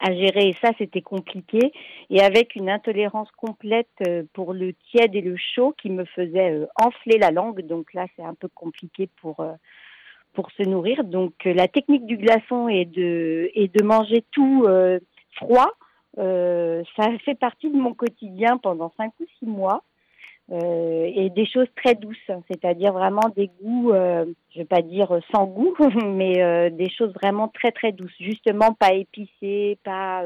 à 0.00 0.12
gérer 0.12 0.48
et 0.48 0.56
ça 0.60 0.70
c'était 0.76 1.00
compliqué 1.00 1.72
et 2.10 2.20
avec 2.20 2.54
une 2.56 2.68
intolérance 2.68 3.30
complète 3.36 3.88
pour 4.34 4.52
le 4.52 4.74
tiède 4.90 5.14
et 5.14 5.22
le 5.22 5.34
chaud 5.36 5.74
qui 5.80 5.88
me 5.88 6.04
faisait 6.04 6.60
enfler 6.76 7.16
la 7.18 7.30
langue 7.30 7.66
donc 7.66 7.94
là 7.94 8.06
c'est 8.14 8.22
un 8.22 8.34
peu 8.34 8.48
compliqué 8.54 9.08
pour 9.22 9.42
pour 10.38 10.52
se 10.52 10.62
nourrir. 10.62 11.02
Donc 11.02 11.32
euh, 11.46 11.52
la 11.52 11.66
technique 11.66 12.06
du 12.06 12.16
glaçon 12.16 12.68
est 12.68 12.84
de, 12.84 13.50
et 13.54 13.66
de 13.66 13.82
manger 13.82 14.22
tout 14.30 14.66
euh, 14.68 15.00
froid. 15.32 15.72
Euh, 16.16 16.84
ça 16.96 17.08
fait 17.24 17.34
partie 17.34 17.68
de 17.68 17.76
mon 17.76 17.92
quotidien 17.92 18.56
pendant 18.56 18.92
cinq 18.96 19.10
ou 19.18 19.24
six 19.40 19.46
mois. 19.46 19.82
Et 20.50 21.28
des 21.36 21.44
choses 21.44 21.66
très 21.76 21.94
douces, 21.94 22.30
c'est-à-dire 22.50 22.94
vraiment 22.94 23.28
des 23.36 23.50
goûts, 23.60 23.92
euh, 23.92 24.24
je 24.54 24.60
vais 24.60 24.64
pas 24.64 24.80
dire 24.80 25.18
sans 25.30 25.44
goût, 25.44 25.74
mais 26.06 26.70
des 26.70 26.88
choses 26.88 27.12
vraiment 27.12 27.48
très 27.48 27.70
très 27.70 27.92
douces, 27.92 28.16
justement 28.18 28.72
pas 28.72 28.94
épicées, 28.94 29.76
pas 29.84 30.22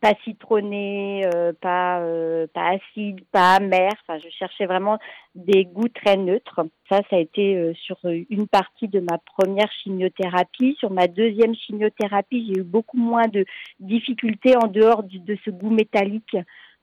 pas 0.00 0.14
citronné, 0.24 1.26
euh, 1.34 1.52
pas 1.60 2.00
euh, 2.00 2.46
pas 2.52 2.70
acide, 2.70 3.20
pas 3.32 3.54
amer. 3.56 3.90
Enfin, 4.02 4.18
je 4.18 4.28
cherchais 4.30 4.66
vraiment 4.66 4.98
des 5.34 5.64
goûts 5.64 5.88
très 5.88 6.16
neutres. 6.16 6.60
Ça, 6.88 7.00
ça 7.10 7.16
a 7.16 7.18
été 7.18 7.56
euh, 7.56 7.74
sur 7.74 7.98
une 8.04 8.46
partie 8.46 8.88
de 8.88 9.00
ma 9.00 9.18
première 9.18 9.70
chimiothérapie. 9.82 10.76
Sur 10.78 10.90
ma 10.90 11.08
deuxième 11.08 11.54
chimiothérapie, 11.54 12.46
j'ai 12.46 12.60
eu 12.60 12.64
beaucoup 12.64 12.98
moins 12.98 13.26
de 13.26 13.44
difficultés 13.80 14.56
en 14.56 14.68
dehors 14.68 15.02
de 15.02 15.36
ce 15.44 15.50
goût 15.50 15.70
métallique 15.70 16.36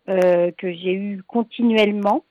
que 0.08 0.72
j'ai 0.72 0.94
eu 0.94 1.24
continuellement. 1.26 2.24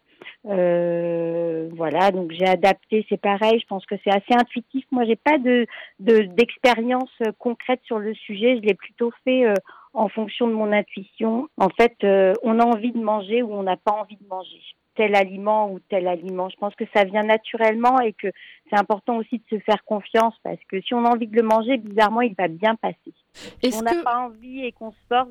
voilà, 0.45 2.13
donc 2.13 2.31
j'ai 2.31 2.47
adapté, 2.47 3.05
c'est 3.09 3.21
pareil, 3.21 3.59
je 3.59 3.67
pense 3.67 3.85
que 3.85 3.97
c'est 4.05 4.13
assez 4.13 4.33
intuitif. 4.33 4.85
Moi, 4.93 5.05
j'ai 5.07 5.17
pas 5.17 5.39
de 5.39 5.67
d'expérience 5.99 7.11
concrète 7.41 7.81
sur 7.85 7.99
le 7.99 8.15
sujet, 8.15 8.57
je 8.57 8.63
l'ai 8.63 8.75
plutôt 8.75 9.11
fait 9.25 9.45
en 9.95 10.09
fonction 10.09 10.49
de 10.49 10.53
mon 10.53 10.73
intuition. 10.73 11.49
En 11.57 11.69
fait, 11.71 11.97
euh, 12.05 12.35
on 12.43 12.59
a 12.59 12.65
envie 12.65 12.93
de 12.93 13.01
manger 13.01 13.43
ou 13.43 13.53
on 13.53 13.63
n'a 13.63 13.77
pas 13.77 13.93
envie 13.93 14.17
de 14.17 14.27
manger 14.27 14.61
tel 14.97 15.15
aliment 15.15 15.71
ou 15.73 15.81
tel 15.81 16.07
aliment. 16.07 16.49
Je 16.49 16.57
pense 16.57 16.75
que 16.75 16.85
ça 16.95 17.05
vient 17.05 17.23
naturellement 17.23 18.01
et 18.01 18.13
que 18.13 18.29
c'est 18.71 18.79
important 18.79 19.17
aussi 19.17 19.39
de 19.39 19.57
se 19.57 19.63
faire 19.63 19.85
confiance 19.85 20.35
parce 20.43 20.63
que 20.69 20.81
si 20.81 20.95
on 20.95 21.05
a 21.05 21.11
envie 21.11 21.27
de 21.27 21.37
le 21.37 21.43
manger, 21.43 21.79
bizarrement, 21.79 22.21
il 22.21 22.35
va 22.35 22.49
bien 22.49 22.77
passer. 22.77 23.13
Si 23.33 23.75
on 23.75 23.83
n'a 23.83 24.03
pas 24.03 24.27
envie 24.27 24.65
et 24.65 24.73
qu'on 24.73 24.93
se 24.93 24.99
force, 25.09 25.31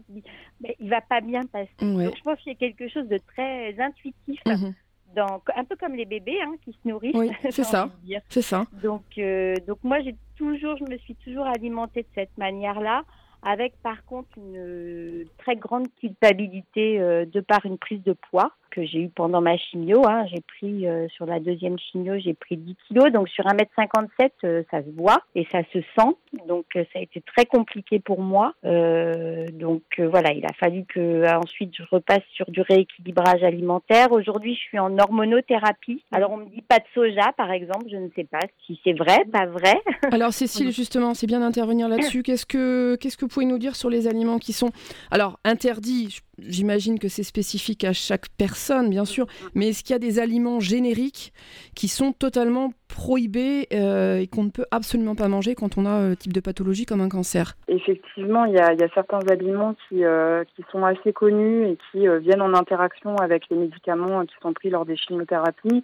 il 0.79 0.89
va 0.89 1.01
pas 1.01 1.21
bien 1.21 1.43
passer. 1.43 1.71
Donc, 1.79 2.15
je 2.15 2.21
pense 2.23 2.39
qu'il 2.39 2.53
y 2.53 2.55
a 2.55 2.59
quelque 2.59 2.89
chose 2.89 3.07
de 3.07 3.17
très 3.17 3.79
intuitif. 3.79 4.41
Mhm. 4.45 4.73
Dans, 5.15 5.43
un 5.55 5.63
peu 5.63 5.75
comme 5.75 5.93
les 5.93 6.05
bébés 6.05 6.39
hein, 6.41 6.55
qui 6.65 6.71
se 6.71 6.87
nourrissent. 6.87 7.15
Oui, 7.15 7.29
c'est 7.51 7.63
ça. 7.63 7.87
C'est 8.29 8.41
ça. 8.41 8.65
Donc, 8.81 9.03
euh, 9.19 9.55
donc 9.67 9.77
moi, 9.83 10.01
j'ai 10.01 10.15
toujours, 10.35 10.75
je 10.77 10.91
me 10.91 10.97
suis 10.97 11.13
toujours 11.15 11.45
alimentée 11.45 12.01
de 12.01 12.07
cette 12.15 12.35
manière-là 12.35 13.03
avec 13.43 13.73
par 13.81 14.05
contre 14.05 14.29
une 14.37 14.57
euh, 14.57 15.25
très 15.37 15.55
grande 15.55 15.87
culpabilité 15.99 16.99
euh, 16.99 17.25
de 17.25 17.41
par 17.41 17.65
une 17.65 17.77
prise 17.77 18.01
de 18.03 18.13
poids 18.13 18.51
que 18.73 18.83
j'ai 18.85 18.99
eu 18.99 19.09
pendant 19.09 19.41
ma 19.41 19.55
chimio. 19.57 20.01
Hein. 20.07 20.25
J'ai 20.33 20.41
pris 20.41 20.87
euh, 20.87 21.07
sur 21.09 21.25
la 21.25 21.39
deuxième 21.39 21.77
chimio, 21.77 22.15
j'ai 22.17 22.33
pris 22.33 22.57
10 22.57 22.75
kilos. 22.87 23.11
Donc 23.11 23.29
sur 23.29 23.45
1m57, 23.45 24.31
euh, 24.43 24.63
ça 24.71 24.81
se 24.81 24.89
voit 24.97 25.21
et 25.35 25.47
ça 25.51 25.59
se 25.71 25.79
sent. 25.79 26.15
Donc 26.47 26.65
ça 26.73 26.99
a 26.99 26.99
été 26.99 27.21
très 27.21 27.45
compliqué 27.45 27.99
pour 27.99 28.19
moi. 28.21 28.53
donc 28.63 29.83
voilà, 29.99 30.33
il 30.33 30.45
a 30.45 30.53
fallu 30.59 30.85
que 30.85 31.25
ensuite 31.37 31.73
je 31.77 31.83
repasse 31.91 32.23
sur 32.33 32.49
du 32.49 32.61
rééquilibrage 32.61 33.43
alimentaire. 33.43 34.11
Aujourd'hui, 34.11 34.55
je 34.55 34.59
suis 34.59 34.79
en 34.79 34.97
hormonothérapie. 34.97 36.03
Alors 36.11 36.31
on 36.31 36.37
me 36.37 36.45
dit 36.45 36.63
pas 36.63 36.79
de 36.79 36.85
soja, 36.93 37.31
par 37.37 37.51
exemple. 37.51 37.85
Je 37.91 37.97
ne 37.97 38.09
sais 38.15 38.23
pas 38.23 38.39
si 38.65 38.79
c'est 38.83 38.93
vrai, 38.93 39.23
pas 39.31 39.45
vrai. 39.45 39.79
Alors 40.11 40.33
Cécile, 40.33 40.71
justement, 40.71 41.13
c'est 41.13 41.27
bien 41.27 41.39
d'intervenir 41.39 41.87
là-dessus. 41.87 42.23
Qu'est-ce 42.23 42.45
que 42.45 42.95
qu'est-ce 42.95 43.17
que 43.17 43.25
vous 43.25 43.29
pouvez 43.29 43.45
nous 43.45 43.59
dire 43.59 43.75
sur 43.75 43.89
les 43.89 44.07
aliments 44.07 44.39
qui 44.39 44.53
sont 44.53 44.71
alors 45.11 45.39
interdits? 45.43 46.19
J'imagine 46.39 46.97
que 46.97 47.09
c'est 47.09 47.23
spécifique 47.23 47.83
à 47.83 47.93
chaque 47.93 48.27
personne, 48.37 48.89
bien 48.89 49.05
sûr, 49.05 49.27
mais 49.53 49.69
est-ce 49.69 49.83
qu'il 49.83 49.93
y 49.93 49.95
a 49.95 49.99
des 49.99 50.17
aliments 50.17 50.59
génériques 50.59 51.31
qui 51.75 51.87
sont 51.87 52.11
totalement 52.11 52.71
prohibés 52.87 53.67
euh, 53.71 54.17
et 54.17 54.25
qu'on 54.27 54.43
ne 54.43 54.49
peut 54.49 54.65
absolument 54.71 55.13
pas 55.13 55.27
manger 55.27 55.53
quand 55.53 55.77
on 55.77 55.85
a 55.85 55.91
un 55.91 56.15
type 56.15 56.33
de 56.33 56.39
pathologie 56.39 56.85
comme 56.85 57.01
un 57.01 57.09
cancer? 57.09 57.53
Effectivement, 57.67 58.45
il 58.45 58.53
y, 58.53 58.59
a, 58.59 58.75
certains 58.95 59.19
aliments 59.29 59.75
qui, 59.87 60.03
euh, 60.03 60.43
qui 60.55 60.63
sont 60.71 60.83
assez 60.83 61.13
connus 61.13 61.67
et 61.67 61.77
qui 61.91 62.07
euh, 62.07 62.17
viennent 62.17 62.41
en 62.41 62.55
interaction 62.55 63.15
avec 63.17 63.43
les 63.51 63.57
médicaments 63.57 64.25
qui 64.25 64.33
sont 64.41 64.53
pris 64.53 64.71
lors 64.71 64.85
des 64.85 64.97
chimiothérapies. 64.97 65.83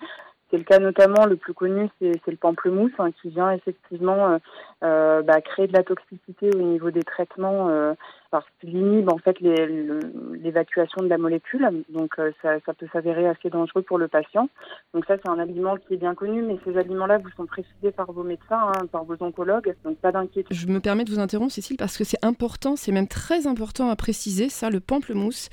C'est 0.49 0.57
le 0.57 0.63
cas 0.63 0.79
notamment, 0.79 1.27
le 1.27 1.35
plus 1.35 1.53
connu, 1.53 1.89
c'est 2.01 2.25
le 2.25 2.37
pamplemousse, 2.37 2.91
hein, 2.97 3.11
qui 3.21 3.29
vient 3.29 3.51
effectivement 3.51 4.39
bah, 4.81 5.41
créer 5.41 5.67
de 5.67 5.73
la 5.73 5.83
toxicité 5.83 6.49
au 6.55 6.63
niveau 6.63 6.89
des 6.89 7.03
traitements 7.03 7.93
parce 8.31 8.45
qu'il 8.59 8.75
inhibe 8.75 9.11
en 9.11 9.17
fait 9.17 9.37
l'évacuation 9.39 11.01
de 11.01 11.07
la 11.07 11.17
molécule, 11.17 11.67
donc 11.89 12.13
euh, 12.19 12.31
ça, 12.41 12.59
peut 12.73 12.87
s'avérer 12.93 13.27
assez 13.27 13.49
dangereux 13.49 13.81
pour 13.81 13.97
le 13.97 14.07
patient. 14.07 14.49
Donc 14.93 15.05
ça, 15.05 15.15
c'est 15.17 15.29
un 15.29 15.39
aliment 15.39 15.75
qui 15.77 15.95
est 15.95 15.97
bien 15.97 16.13
connu, 16.13 16.41
mais 16.43 16.57
ces 16.63 16.77
aliments-là 16.77 17.17
vous 17.17 17.29
sont 17.35 17.45
précisés 17.45 17.91
par 17.91 18.11
vos 18.11 18.23
médecins, 18.23 18.71
hein, 18.75 18.85
par 18.91 19.03
vos 19.03 19.15
oncologues, 19.19 19.75
donc 19.83 19.97
pas 19.97 20.11
d'inquiétude. 20.11 20.55
Je 20.55 20.67
me 20.67 20.79
permets 20.79 21.05
de 21.05 21.11
vous 21.11 21.19
interrompre, 21.19 21.51
Cécile, 21.51 21.77
parce 21.77 21.97
que 21.97 22.03
c'est 22.03 22.23
important, 22.23 22.75
c'est 22.75 22.91
même 22.91 23.07
très 23.07 23.47
important 23.47 23.89
à 23.89 23.95
préciser, 23.95 24.49
ça, 24.49 24.69
le 24.69 24.79
pamplemousse. 24.79 25.49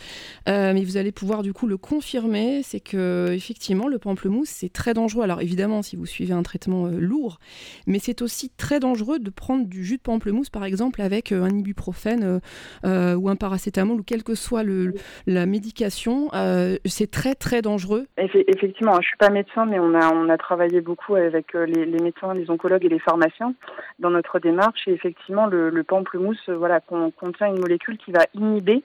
Euh, 0.49 0.73
mais 0.75 0.85
vous 0.85 0.97
allez 0.97 1.13
pouvoir 1.13 1.43
du 1.43 1.53
coup 1.53 1.67
le 1.67 1.79
confirmer, 1.79 2.63
c'est 2.63 2.81
que 2.81 3.31
effectivement, 3.33 3.89
le 3.89 3.99
pamplemousse, 3.99 4.49
c'est 4.49 4.73
très 4.73 4.93
dangereux. 4.93 5.25
Alors 5.25 5.41
évidemment, 5.41 5.83
si 5.83 5.97
vous 5.97 6.07
suivez 6.07 6.35
un 6.35 6.43
traitement 6.43 6.87
euh, 6.87 6.99
lourd, 6.99 7.39
mais 7.87 7.99
c'est 7.99 8.21
aussi 8.21 8.51
très 8.51 8.81
dangereux 8.81 9.19
de 9.19 9.31
prendre 9.31 9.67
du 9.67 9.85
jus 9.85 9.97
de 9.97 10.03
pamplemousse, 10.03 10.51
par 10.51 10.65
exemple, 10.65 11.01
avec 11.01 11.33
un 11.33 11.49
ibuprofène 11.49 12.41
euh, 12.85 13.15
ou 13.15 13.29
un 13.29 13.37
paracétamol 13.37 14.01
ou 14.01 14.03
quelle 14.03 14.23
que 14.23 14.35
soit 14.35 14.63
le, 14.63 14.95
la 15.27 15.47
médication, 15.47 16.29
euh, 16.35 16.77
c'est 16.85 17.11
très 17.11 17.35
très 17.35 17.63
dangereux. 17.63 18.07
Effectivement, 18.17 19.01
je 19.01 19.09
suis 19.09 19.17
pas 19.17 19.31
médecin, 19.31 19.67
mais 19.67 19.79
on 19.79 19.95
a 19.95 20.13
on 20.13 20.29
a 20.29 20.39
travaillé 20.39 20.81
beaucoup 20.81 21.15
avec 21.15 21.55
euh, 21.55 21.67
les, 21.67 21.87
médecins, 21.87 22.35
les 22.35 22.51
oncologues 22.51 22.85
et 22.85 22.89
les 22.89 22.99
pharmaciens 22.99 23.55
dans 23.99 24.11
notre 24.11 24.39
démarche. 24.39 24.87
Et 24.87 24.93
effectivement, 24.93 25.47
le, 25.47 25.71
le 25.71 25.85
pamplemousse, 25.85 26.49
voilà, 26.49 26.81
contient 26.81 27.49
une 27.49 27.61
molécule 27.61 27.99
qui 27.99 28.13
va 28.13 28.27
inhiber 28.35 28.83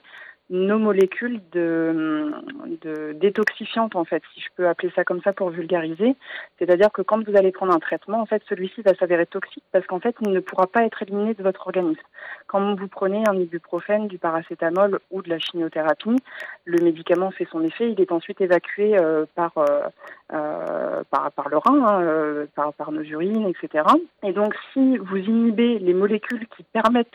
nos 0.50 0.78
molécules 0.78 1.40
de, 1.52 2.30
de 2.82 3.12
détoxifiantes 3.12 3.96
en 3.96 4.04
fait, 4.04 4.22
si 4.34 4.40
je 4.40 4.48
peux 4.56 4.68
appeler 4.68 4.92
ça 4.94 5.04
comme 5.04 5.22
ça 5.22 5.32
pour 5.32 5.50
vulgariser. 5.50 6.14
C'est-à-dire 6.58 6.90
que 6.92 7.02
quand 7.02 7.24
vous 7.26 7.36
allez 7.36 7.52
prendre 7.52 7.72
un 7.72 7.78
traitement, 7.78 8.20
en 8.20 8.26
fait, 8.26 8.42
celui-ci 8.48 8.82
va 8.82 8.94
s'avérer 8.94 9.26
toxique 9.26 9.64
parce 9.72 9.86
qu'en 9.86 10.00
fait, 10.00 10.14
il 10.20 10.30
ne 10.30 10.40
pourra 10.40 10.66
pas 10.66 10.84
être 10.84 11.02
éliminé 11.02 11.34
de 11.34 11.42
votre 11.42 11.66
organisme. 11.66 12.00
Quand 12.48 12.74
vous 12.74 12.88
prenez 12.88 13.22
un 13.26 13.34
ibuprofène, 13.34 14.08
du 14.08 14.18
paracétamol 14.18 15.00
ou 15.10 15.22
de 15.22 15.30
la 15.30 15.38
chimiothérapie, 15.38 16.16
le 16.64 16.82
médicament 16.82 17.30
fait 17.30 17.46
son 17.50 17.62
effet, 17.62 17.90
il 17.90 18.00
est 18.00 18.12
ensuite 18.12 18.40
évacué 18.40 18.96
euh, 18.98 19.24
par, 19.34 19.52
euh, 19.58 19.80
euh, 20.32 21.02
par, 21.10 21.32
par 21.32 21.48
le 21.48 21.58
rein, 21.58 21.82
hein, 21.84 22.46
par, 22.54 22.72
par 22.74 22.92
nos 22.92 23.02
urines, 23.02 23.46
etc. 23.48 23.84
Et 24.22 24.32
donc, 24.32 24.54
si 24.72 24.98
vous 24.98 25.16
inhibez 25.16 25.78
les 25.78 25.94
molécules 25.94 26.46
qui 26.56 26.62
permettent 26.64 27.08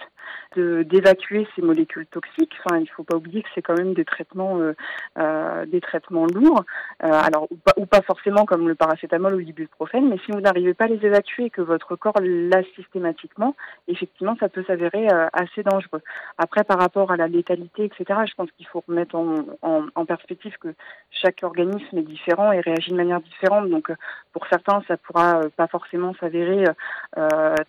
d'évacuer 0.55 1.47
ces 1.55 1.61
molécules 1.61 2.07
toxiques. 2.07 2.53
Enfin, 2.65 2.79
il 2.79 2.87
faut 2.87 3.03
pas 3.03 3.15
oublier 3.15 3.43
que 3.43 3.49
c'est 3.53 3.61
quand 3.61 3.77
même 3.77 3.93
des 3.93 4.05
traitements, 4.05 4.59
euh, 4.59 4.73
euh, 5.17 5.65
des 5.65 5.81
traitements 5.81 6.25
lourds. 6.25 6.63
Euh, 7.03 7.11
alors 7.11 7.47
ou 7.77 7.85
pas, 7.85 8.01
forcément 8.01 8.45
comme 8.45 8.67
le 8.67 8.75
paracétamol 8.75 9.35
ou 9.35 9.39
l'ibuprofène, 9.39 10.09
mais 10.09 10.17
si 10.25 10.31
vous 10.31 10.41
n'arrivez 10.41 10.73
pas 10.73 10.85
à 10.85 10.87
les 10.87 11.05
évacuer 11.05 11.45
et 11.45 11.49
que 11.49 11.61
votre 11.61 11.95
corps 11.95 12.19
l'a 12.21 12.63
systématiquement, 12.75 13.55
effectivement, 13.87 14.35
ça 14.39 14.49
peut 14.49 14.63
s'avérer 14.65 15.07
assez 15.33 15.63
dangereux. 15.63 16.01
Après, 16.37 16.63
par 16.63 16.79
rapport 16.79 17.11
à 17.11 17.17
la 17.17 17.27
létalité, 17.27 17.85
etc., 17.85 18.21
je 18.27 18.33
pense 18.35 18.49
qu'il 18.51 18.67
faut 18.67 18.83
remettre 18.87 19.15
en, 19.15 20.05
perspective 20.05 20.55
que 20.59 20.69
chaque 21.11 21.43
organisme 21.43 21.97
est 21.97 22.01
différent 22.01 22.51
et 22.53 22.61
réagit 22.61 22.91
de 22.91 22.95
manière 22.95 23.19
différente. 23.19 23.69
Donc, 23.69 23.91
pour 24.31 24.47
certains, 24.47 24.81
ça 24.87 24.95
pourra 24.95 25.41
pas 25.57 25.67
forcément 25.67 26.13
s'avérer 26.19 26.63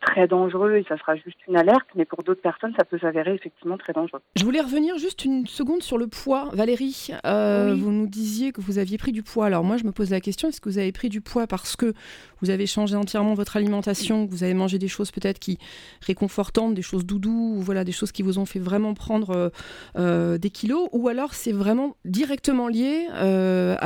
très 0.00 0.28
dangereux 0.28 0.76
et 0.76 0.84
ça 0.88 0.96
sera 0.98 1.16
juste 1.16 1.38
une 1.48 1.56
alerte, 1.56 1.88
mais 1.94 2.04
pour 2.04 2.22
d'autres 2.22 2.42
personnes, 2.48 2.72
ça 2.78 2.84
peut 2.84 2.98
s'avérer 2.98 3.34
effectivement 3.34 3.76
très 3.76 3.92
dangereux. 3.92 4.20
Je 4.36 4.44
voulais 4.44 4.60
revenir 4.60 4.96
juste 4.96 5.24
une 5.26 5.46
seconde 5.46 5.82
sur 5.82 5.98
le 5.98 6.06
poids. 6.06 6.48
Valérie, 6.52 7.10
euh, 7.26 7.74
vous 7.76 7.92
nous 7.92 8.06
disiez 8.06 8.52
que 8.52 8.62
vous 8.62 8.78
aviez 8.78 8.96
pris 8.96 9.12
du 9.12 9.22
poids. 9.22 9.44
Alors 9.46 9.64
moi, 9.64 9.76
je 9.76 9.84
me 9.84 9.92
pose 9.92 10.10
la 10.10 10.20
question, 10.20 10.48
est-ce 10.48 10.60
que 10.62 10.70
vous 10.70 10.78
avez 10.78 10.92
pris 10.92 11.10
du 11.10 11.20
poids 11.20 11.46
parce 11.46 11.76
que 11.76 11.92
vous 12.40 12.48
avez 12.48 12.66
changé 12.66 12.96
entièrement 12.96 13.34
votre 13.34 13.56
alimentation, 13.58 14.26
que 14.26 14.30
vous 14.30 14.44
avez 14.44 14.54
mangé 14.54 14.78
des 14.78 14.88
choses 14.88 15.10
peut-être 15.10 15.38
qui 15.38 15.58
réconfortantes, 16.06 16.72
des 16.74 16.82
choses 16.90 17.04
doudou, 17.04 17.56
ou 17.56 17.60
voilà, 17.60 17.84
des 17.84 17.92
choses 17.92 18.12
qui 18.12 18.22
vous 18.22 18.38
ont 18.38 18.46
fait 18.46 18.60
vraiment 18.60 18.94
prendre 18.94 19.30
euh, 19.30 19.48
euh, 19.98 20.38
des 20.38 20.50
kilos, 20.50 20.88
ou 20.92 21.08
alors 21.08 21.34
c'est 21.34 21.52
vraiment 21.52 21.96
directement 22.06 22.68
lié 22.68 23.08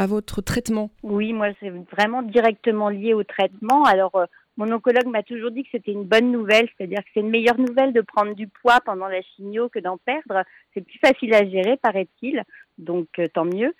à 0.02 0.06
votre 0.06 0.40
traitement? 0.40 0.90
Oui, 1.02 1.32
moi, 1.32 1.48
c'est 1.58 1.72
vraiment 1.90 2.22
directement 2.22 2.88
lié 2.90 3.12
au 3.12 3.24
traitement. 3.24 3.84
Alors 3.84 4.12
mon 4.56 4.70
oncologue 4.70 5.06
m'a 5.06 5.22
toujours 5.22 5.50
dit 5.50 5.62
que 5.64 5.70
c'était 5.72 5.92
une 5.92 6.04
bonne 6.04 6.30
nouvelle, 6.30 6.68
c'est-à-dire 6.76 6.98
que 6.98 7.08
c'est 7.14 7.20
une 7.20 7.30
meilleure 7.30 7.58
nouvelle 7.58 7.92
de 7.92 8.02
prendre 8.02 8.34
du 8.34 8.48
poids 8.48 8.80
pendant 8.84 9.08
la 9.08 9.22
chimio 9.22 9.68
que 9.68 9.78
d'en 9.78 9.96
perdre. 9.96 10.44
C'est 10.74 10.82
plus 10.82 10.98
facile 10.98 11.34
à 11.34 11.44
gérer, 11.48 11.76
paraît-il, 11.78 12.42
donc 12.78 13.08
euh, 13.18 13.28
tant 13.32 13.44
mieux. 13.44 13.74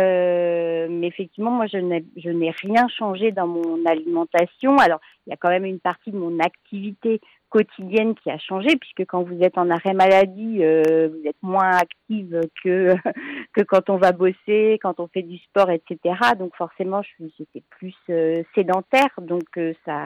Euh, 0.00 0.86
mais 0.90 1.06
effectivement, 1.06 1.50
moi, 1.50 1.66
je 1.66 1.78
n'ai 1.78 2.54
rien 2.62 2.88
changé 2.88 3.32
dans 3.32 3.46
mon 3.46 3.84
alimentation. 3.86 4.76
Alors, 4.78 5.00
il 5.26 5.30
y 5.30 5.32
a 5.32 5.36
quand 5.36 5.50
même 5.50 5.64
une 5.64 5.80
partie 5.80 6.10
de 6.10 6.18
mon 6.18 6.38
activité 6.40 7.20
quotidienne 7.48 8.14
qui 8.14 8.30
a 8.30 8.38
changé 8.38 8.76
puisque 8.76 9.08
quand 9.08 9.22
vous 9.22 9.40
êtes 9.40 9.56
en 9.56 9.70
arrêt 9.70 9.94
maladie, 9.94 10.62
euh, 10.62 11.08
vous 11.08 11.28
êtes 11.28 11.42
moins 11.42 11.70
active 11.70 12.40
que 12.62 12.94
que 13.54 13.62
quand 13.62 13.90
on 13.90 13.96
va 13.96 14.12
bosser, 14.12 14.78
quand 14.82 15.00
on 15.00 15.08
fait 15.08 15.22
du 15.22 15.38
sport, 15.38 15.70
etc. 15.70 15.98
Donc 16.38 16.54
forcément, 16.56 17.02
j'étais 17.18 17.62
plus 17.70 17.94
euh, 18.10 18.42
sédentaire, 18.54 19.10
donc 19.18 19.44
euh, 19.56 19.72
ça 19.84 20.04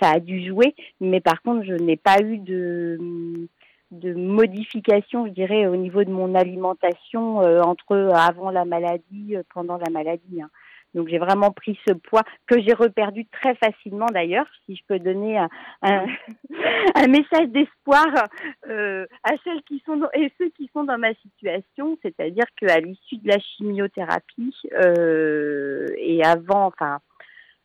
ça 0.00 0.10
a 0.12 0.20
dû 0.20 0.46
jouer. 0.46 0.74
Mais 1.00 1.20
par 1.20 1.42
contre, 1.42 1.64
je 1.64 1.74
n'ai 1.74 1.96
pas 1.96 2.20
eu 2.22 2.38
de 2.38 2.98
de 3.90 4.14
modification, 4.14 5.26
je 5.26 5.32
dirais, 5.32 5.66
au 5.66 5.76
niveau 5.76 6.04
de 6.04 6.10
mon 6.10 6.34
alimentation 6.34 7.38
entre 7.38 8.10
avant 8.14 8.50
la 8.50 8.64
maladie, 8.64 9.36
pendant 9.52 9.78
la 9.78 9.90
maladie. 9.90 10.42
Hein. 10.42 10.50
Donc 10.94 11.08
j'ai 11.08 11.18
vraiment 11.18 11.50
pris 11.50 11.78
ce 11.86 11.92
poids 11.92 12.22
que 12.46 12.60
j'ai 12.60 12.72
reperdu 12.72 13.26
très 13.26 13.54
facilement 13.54 14.06
d'ailleurs. 14.06 14.46
Si 14.66 14.76
je 14.76 14.82
peux 14.88 14.98
donner 14.98 15.38
un, 15.38 15.48
un, 15.82 16.06
message 17.08 17.48
d'espoir 17.48 18.06
euh, 18.68 19.06
à 19.22 19.32
celles 19.44 19.62
qui 19.62 19.82
sont 19.86 20.00
et 20.14 20.32
ceux 20.38 20.50
qui 20.50 20.68
sont 20.72 20.84
dans 20.84 20.98
ma 20.98 21.14
situation, 21.14 21.96
c'est-à-dire 22.02 22.46
qu'à 22.56 22.80
l'issue 22.80 23.18
de 23.18 23.28
la 23.28 23.38
chimiothérapie 23.38 24.54
euh, 24.72 25.86
et 25.96 26.24
avant, 26.24 26.66
enfin 26.66 26.98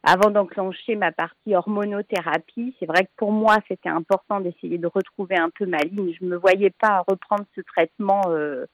avant 0.05 0.29
d'enclencher 0.29 0.95
ma 0.95 1.12
partie 1.12 1.55
hormonothérapie, 1.55 2.75
c'est 2.79 2.85
vrai 2.85 3.05
que 3.05 3.12
pour 3.17 3.31
moi 3.31 3.57
c'était 3.67 3.89
important 3.89 4.39
d'essayer 4.39 4.77
de 4.77 4.88
retrouver 4.88 5.35
un 5.38 5.50
peu 5.50 5.65
ma 5.65 5.79
ligne. 5.79 6.13
Je 6.19 6.25
me 6.25 6.38
voyais 6.38 6.69
pas 6.69 7.03
reprendre 7.07 7.45
ce 7.55 7.62
traitement. 7.62 8.21
Euh, 8.27 8.65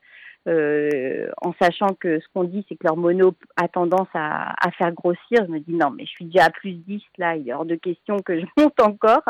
euh, 0.48 1.30
en 1.40 1.54
sachant 1.62 1.94
que 2.00 2.20
ce 2.20 2.26
qu'on 2.34 2.44
dit, 2.46 2.66
c'est 2.68 2.76
que 2.76 2.86
leur 2.86 2.98
mono 2.98 3.36
a 3.58 3.68
tendance 3.68 4.08
à, 4.16 4.56
à, 4.68 4.72
faire 4.72 4.92
grossir. 4.92 5.46
Je 5.46 5.52
me 5.52 5.60
dis 5.60 5.76
non, 5.76 5.92
mais 5.92 6.06
je 6.06 6.10
suis 6.10 6.26
déjà 6.26 6.46
à 6.46 6.50
plus 6.50 6.74
10 6.74 7.02
là, 7.20 7.36
il 7.36 7.48
est 7.48 7.54
hors 7.54 7.66
de 7.66 7.76
question 7.76 8.18
que 8.18 8.40
je 8.40 8.46
monte 8.58 8.80
encore. 8.82 9.24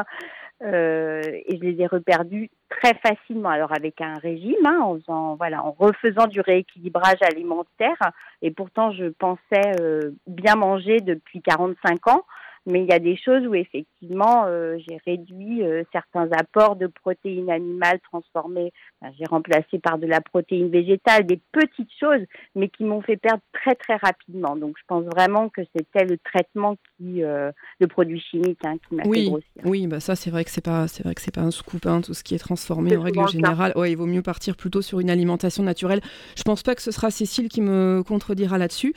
Euh, 0.64 1.22
et 1.24 1.58
je 1.58 1.64
les 1.64 1.82
ai 1.82 1.88
reperdus 1.88 2.50
très 2.70 2.94
facilement. 2.96 3.50
Alors 3.50 3.74
avec 3.74 4.00
un 4.02 4.14
régime, 4.16 4.66
hein, 4.66 4.80
en 4.82 4.96
faisant, 5.00 5.36
voilà, 5.36 5.64
en 5.64 5.72
refaisant 5.72 6.28
du 6.28 6.40
rééquilibrage 6.40 7.22
alimentaire. 7.22 7.98
Et 8.42 8.52
pourtant, 8.52 8.92
je 8.92 9.06
pensais 9.06 9.72
euh, 9.80 10.12
bien 10.28 10.56
manger 10.56 11.00
depuis 11.00 11.42
45 11.42 12.08
ans. 12.08 12.26
Mais 12.68 12.84
il 12.84 12.88
y 12.88 12.94
a 12.94 13.00
des 13.00 13.18
choses 13.18 13.46
où 13.48 13.56
effectivement, 13.56 14.46
euh, 14.46 14.78
j'ai 14.88 14.98
réduit 15.06 15.64
euh, 15.64 15.84
certains 15.92 16.30
apports 16.32 16.76
de 16.76 16.86
protéines 16.86 17.50
animales 17.50 18.00
transformées. 18.02 18.72
j'ai 19.18 19.26
remplacé 19.26 19.80
par 19.80 19.98
de 19.98 20.06
la 20.06 20.22
protéine 20.22 20.70
végétale, 20.70 21.26
des 21.26 21.40
petites 21.52 21.90
choses, 22.00 22.22
mais 22.54 22.70
qui 22.70 22.84
m'ont 22.84 23.02
fait 23.02 23.18
perdre 23.18 23.42
très 23.52 23.74
très 23.74 23.96
rapidement. 23.96 24.56
Donc 24.56 24.76
je 24.78 24.84
pense 24.88 25.06
vraiment 25.06 25.50
que 25.50 25.62
c'était 25.76 26.06
le 26.06 26.20
traitement 26.20 26.76
qui, 26.98 27.24
euh, 27.24 27.52
le 27.80 27.88
produit 27.88 28.22
chimique, 28.22 28.60
hein, 28.64 28.76
qui 28.88 28.96
m'a 28.96 29.04
oui, 29.06 29.24
fait 29.24 29.30
grossir. 29.30 29.62
Oui, 29.66 29.88
bah 29.88 30.00
ça 30.00 30.16
c'est 30.16 30.30
vrai 30.30 30.44
que 30.44 30.52
c'est 30.52 30.64
pas, 30.64 30.88
c'est 30.88 31.04
vrai 31.04 31.16
que 31.16 31.22
c'est 31.22 31.34
pas 31.34 31.42
un 31.42 31.52
scoop, 31.52 31.88
hein, 31.88 32.02
tout 32.02 32.14
ce 32.14 32.24
qui 32.24 32.36
est 32.36 32.40
transformé 32.40 32.96
en 32.96 33.02
règle 33.02 33.28
générale. 33.28 33.74
Ouais, 33.76 33.92
il 33.92 33.96
vaut 33.96 34.06
mieux 34.06 34.22
partir 34.22 34.56
plutôt 34.56 34.84
sur 34.84 35.00
une 35.00 35.10
alimentation 35.10 35.64
naturelle. 35.64 36.02
Je 36.38 36.44
pense 36.44 36.62
pas 36.62 36.76
que 36.76 36.84
ce 36.84 36.92
sera 36.92 37.10
Cécile 37.10 37.50
qui 37.50 37.62
me 37.62 38.04
contredira 38.08 38.60
là-dessus. 38.60 38.94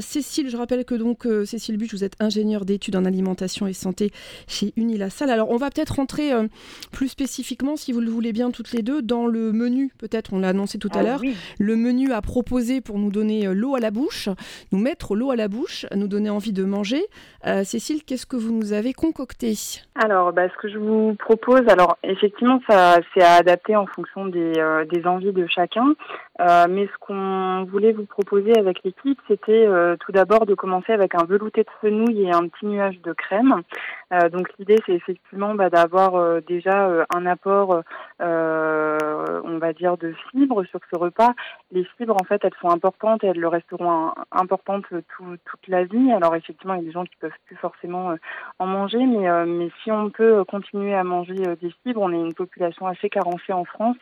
Cécile, 0.00 0.50
je 0.50 0.56
rappelle 0.56 0.84
que 0.84 0.94
donc 0.94 1.26
Cécile 1.46 1.78
Buch, 1.78 1.92
vous 1.92 2.04
êtes 2.04 2.16
ingénieure 2.20 2.66
d'études 2.66 2.96
en 2.96 3.05
alimentation 3.06 3.66
et 3.66 3.72
santé 3.72 4.10
chez 4.46 4.72
Unilassal. 4.76 5.30
Alors 5.30 5.50
on 5.50 5.56
va 5.56 5.70
peut-être 5.70 5.96
rentrer 5.96 6.32
euh, 6.32 6.46
plus 6.92 7.08
spécifiquement, 7.08 7.76
si 7.76 7.92
vous 7.92 8.00
le 8.00 8.10
voulez 8.10 8.32
bien 8.32 8.50
toutes 8.50 8.72
les 8.72 8.82
deux, 8.82 9.02
dans 9.02 9.26
le 9.26 9.52
menu, 9.52 9.90
peut-être 9.98 10.32
on 10.32 10.40
l'a 10.40 10.48
annoncé 10.48 10.78
tout 10.78 10.90
à 10.94 10.98
ah 10.98 11.02
l'heure, 11.02 11.20
le 11.58 11.76
menu 11.76 12.12
à 12.12 12.20
proposer 12.20 12.80
pour 12.80 12.98
nous 12.98 13.10
donner 13.10 13.46
euh, 13.46 13.54
l'eau 13.54 13.74
à 13.74 13.80
la 13.80 13.90
bouche, 13.90 14.28
nous 14.72 14.78
mettre 14.78 15.14
l'eau 15.14 15.30
à 15.30 15.36
la 15.36 15.48
bouche, 15.48 15.86
nous 15.94 16.08
donner 16.08 16.30
envie 16.30 16.52
de 16.52 16.64
manger. 16.64 17.02
Euh, 17.46 17.64
Cécile, 17.64 18.02
qu'est-ce 18.04 18.26
que 18.26 18.36
vous 18.36 18.52
nous 18.52 18.72
avez 18.72 18.92
concocté? 18.92 19.54
Alors 19.94 20.32
bah, 20.32 20.48
ce 20.48 20.56
que 20.60 20.68
je 20.68 20.78
vous 20.78 21.14
propose, 21.14 21.62
alors 21.68 21.96
effectivement 22.02 22.60
ça 22.68 22.98
c'est 23.14 23.22
à 23.22 23.34
adapter 23.34 23.76
en 23.76 23.86
fonction 23.86 24.26
des, 24.26 24.52
des 24.90 25.06
envies 25.06 25.32
de 25.32 25.46
chacun, 25.46 25.94
mais 26.68 26.86
ce 26.86 26.98
qu'on 27.00 27.64
voulait 27.70 27.92
vous 27.92 28.04
proposer 28.04 28.52
avec 28.58 28.82
l'équipe, 28.84 29.18
c'était 29.28 29.68
tout 30.00 30.12
d'abord 30.12 30.46
de 30.46 30.54
commencer 30.54 30.92
avec 30.92 31.14
un 31.14 31.24
velouté 31.24 31.62
de 31.62 31.68
fenouil 31.80 32.22
et 32.22 32.30
un 32.30 32.48
petit 32.48 32.66
nuage 32.66 32.95
de 33.02 33.12
crème. 33.12 33.62
Euh, 34.12 34.28
donc 34.28 34.48
l'idée 34.58 34.76
c'est 34.86 34.92
effectivement 34.92 35.54
bah, 35.54 35.68
d'avoir 35.68 36.14
euh, 36.14 36.40
déjà 36.46 36.86
euh, 36.86 37.04
un 37.12 37.26
apport, 37.26 37.82
on 38.20 39.58
va 39.58 39.72
dire, 39.72 39.96
de 39.96 40.14
fibres 40.30 40.64
sur 40.64 40.80
ce 40.90 40.96
repas. 40.96 41.32
Les 41.72 41.84
fibres 41.96 42.16
en 42.20 42.24
fait 42.24 42.44
elles 42.44 42.54
sont 42.60 42.70
importantes 42.70 43.24
et 43.24 43.28
elles 43.28 43.40
le 43.40 43.48
resteront 43.48 44.12
importantes 44.30 44.84
toute 45.18 45.68
la 45.68 45.84
vie. 45.84 46.12
Alors 46.12 46.36
effectivement 46.36 46.74
il 46.74 46.80
y 46.80 46.82
a 46.82 46.86
des 46.86 46.92
gens 46.92 47.04
qui 47.04 47.16
peuvent 47.20 47.30
plus 47.46 47.56
forcément 47.56 48.14
en 48.58 48.66
manger, 48.66 49.04
mais, 49.04 49.46
mais 49.46 49.70
si 49.82 49.90
on 49.90 50.10
peut 50.10 50.44
continuer 50.44 50.94
à 50.94 51.04
manger 51.04 51.34
des 51.60 51.72
fibres, 51.82 52.02
on 52.02 52.12
est 52.12 52.16
une 52.20 52.34
population 52.34 52.86
assez 52.86 53.08
carencée 53.08 53.52
en 53.52 53.64
France, 53.64 53.96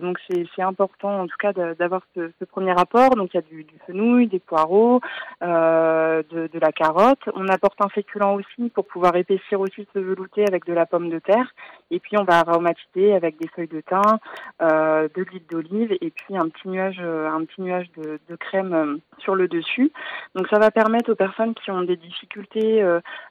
donc 0.00 0.18
c'est 0.28 0.62
important 0.62 1.20
en 1.20 1.26
tout 1.26 1.36
cas 1.38 1.52
d'avoir 1.52 2.02
ce, 2.14 2.44
premier 2.44 2.78
apport. 2.78 3.10
Donc 3.10 3.30
il 3.34 3.36
y 3.36 3.38
a 3.38 3.42
du, 3.42 3.66
fenouil, 3.86 4.26
des 4.26 4.38
poireaux, 4.38 5.00
de, 5.40 6.58
la 6.58 6.72
carotte. 6.72 7.28
On 7.34 7.48
apporte 7.48 7.80
un 7.80 7.88
féculent 7.88 8.36
aussi 8.36 8.70
pour 8.70 8.86
pouvoir 9.04 9.16
épaissir 9.16 9.60
aussi 9.60 9.86
ce 9.92 9.98
velouté 9.98 10.46
avec 10.48 10.64
de 10.64 10.72
la 10.72 10.86
pomme 10.86 11.10
de 11.10 11.18
terre. 11.18 11.52
Et 11.90 12.00
puis 12.00 12.16
on 12.16 12.24
va 12.24 12.38
aromatiser 12.38 13.14
avec 13.14 13.38
des 13.38 13.48
feuilles 13.48 13.68
de 13.68 13.82
thym, 13.82 14.00
euh, 14.62 15.08
de 15.14 15.22
l'huile 15.22 15.42
d'olive 15.50 15.92
et 16.00 16.10
puis 16.10 16.38
un 16.38 16.48
petit 16.48 16.68
nuage, 16.68 16.96
euh, 17.00 17.28
un 17.28 17.44
petit 17.44 17.60
nuage 17.60 17.90
de, 17.98 18.36
crème 18.36 18.72
euh, 18.72 18.96
sur 19.18 19.34
le 19.34 19.46
dessus. 19.46 19.92
Donc 20.34 20.48
ça 20.48 20.58
va 20.58 20.70
permettre 20.70 21.12
aux 21.12 21.14
personnes 21.14 21.52
qui 21.54 21.70
ont 21.70 21.82
des 21.82 21.96
difficultés 21.96 22.82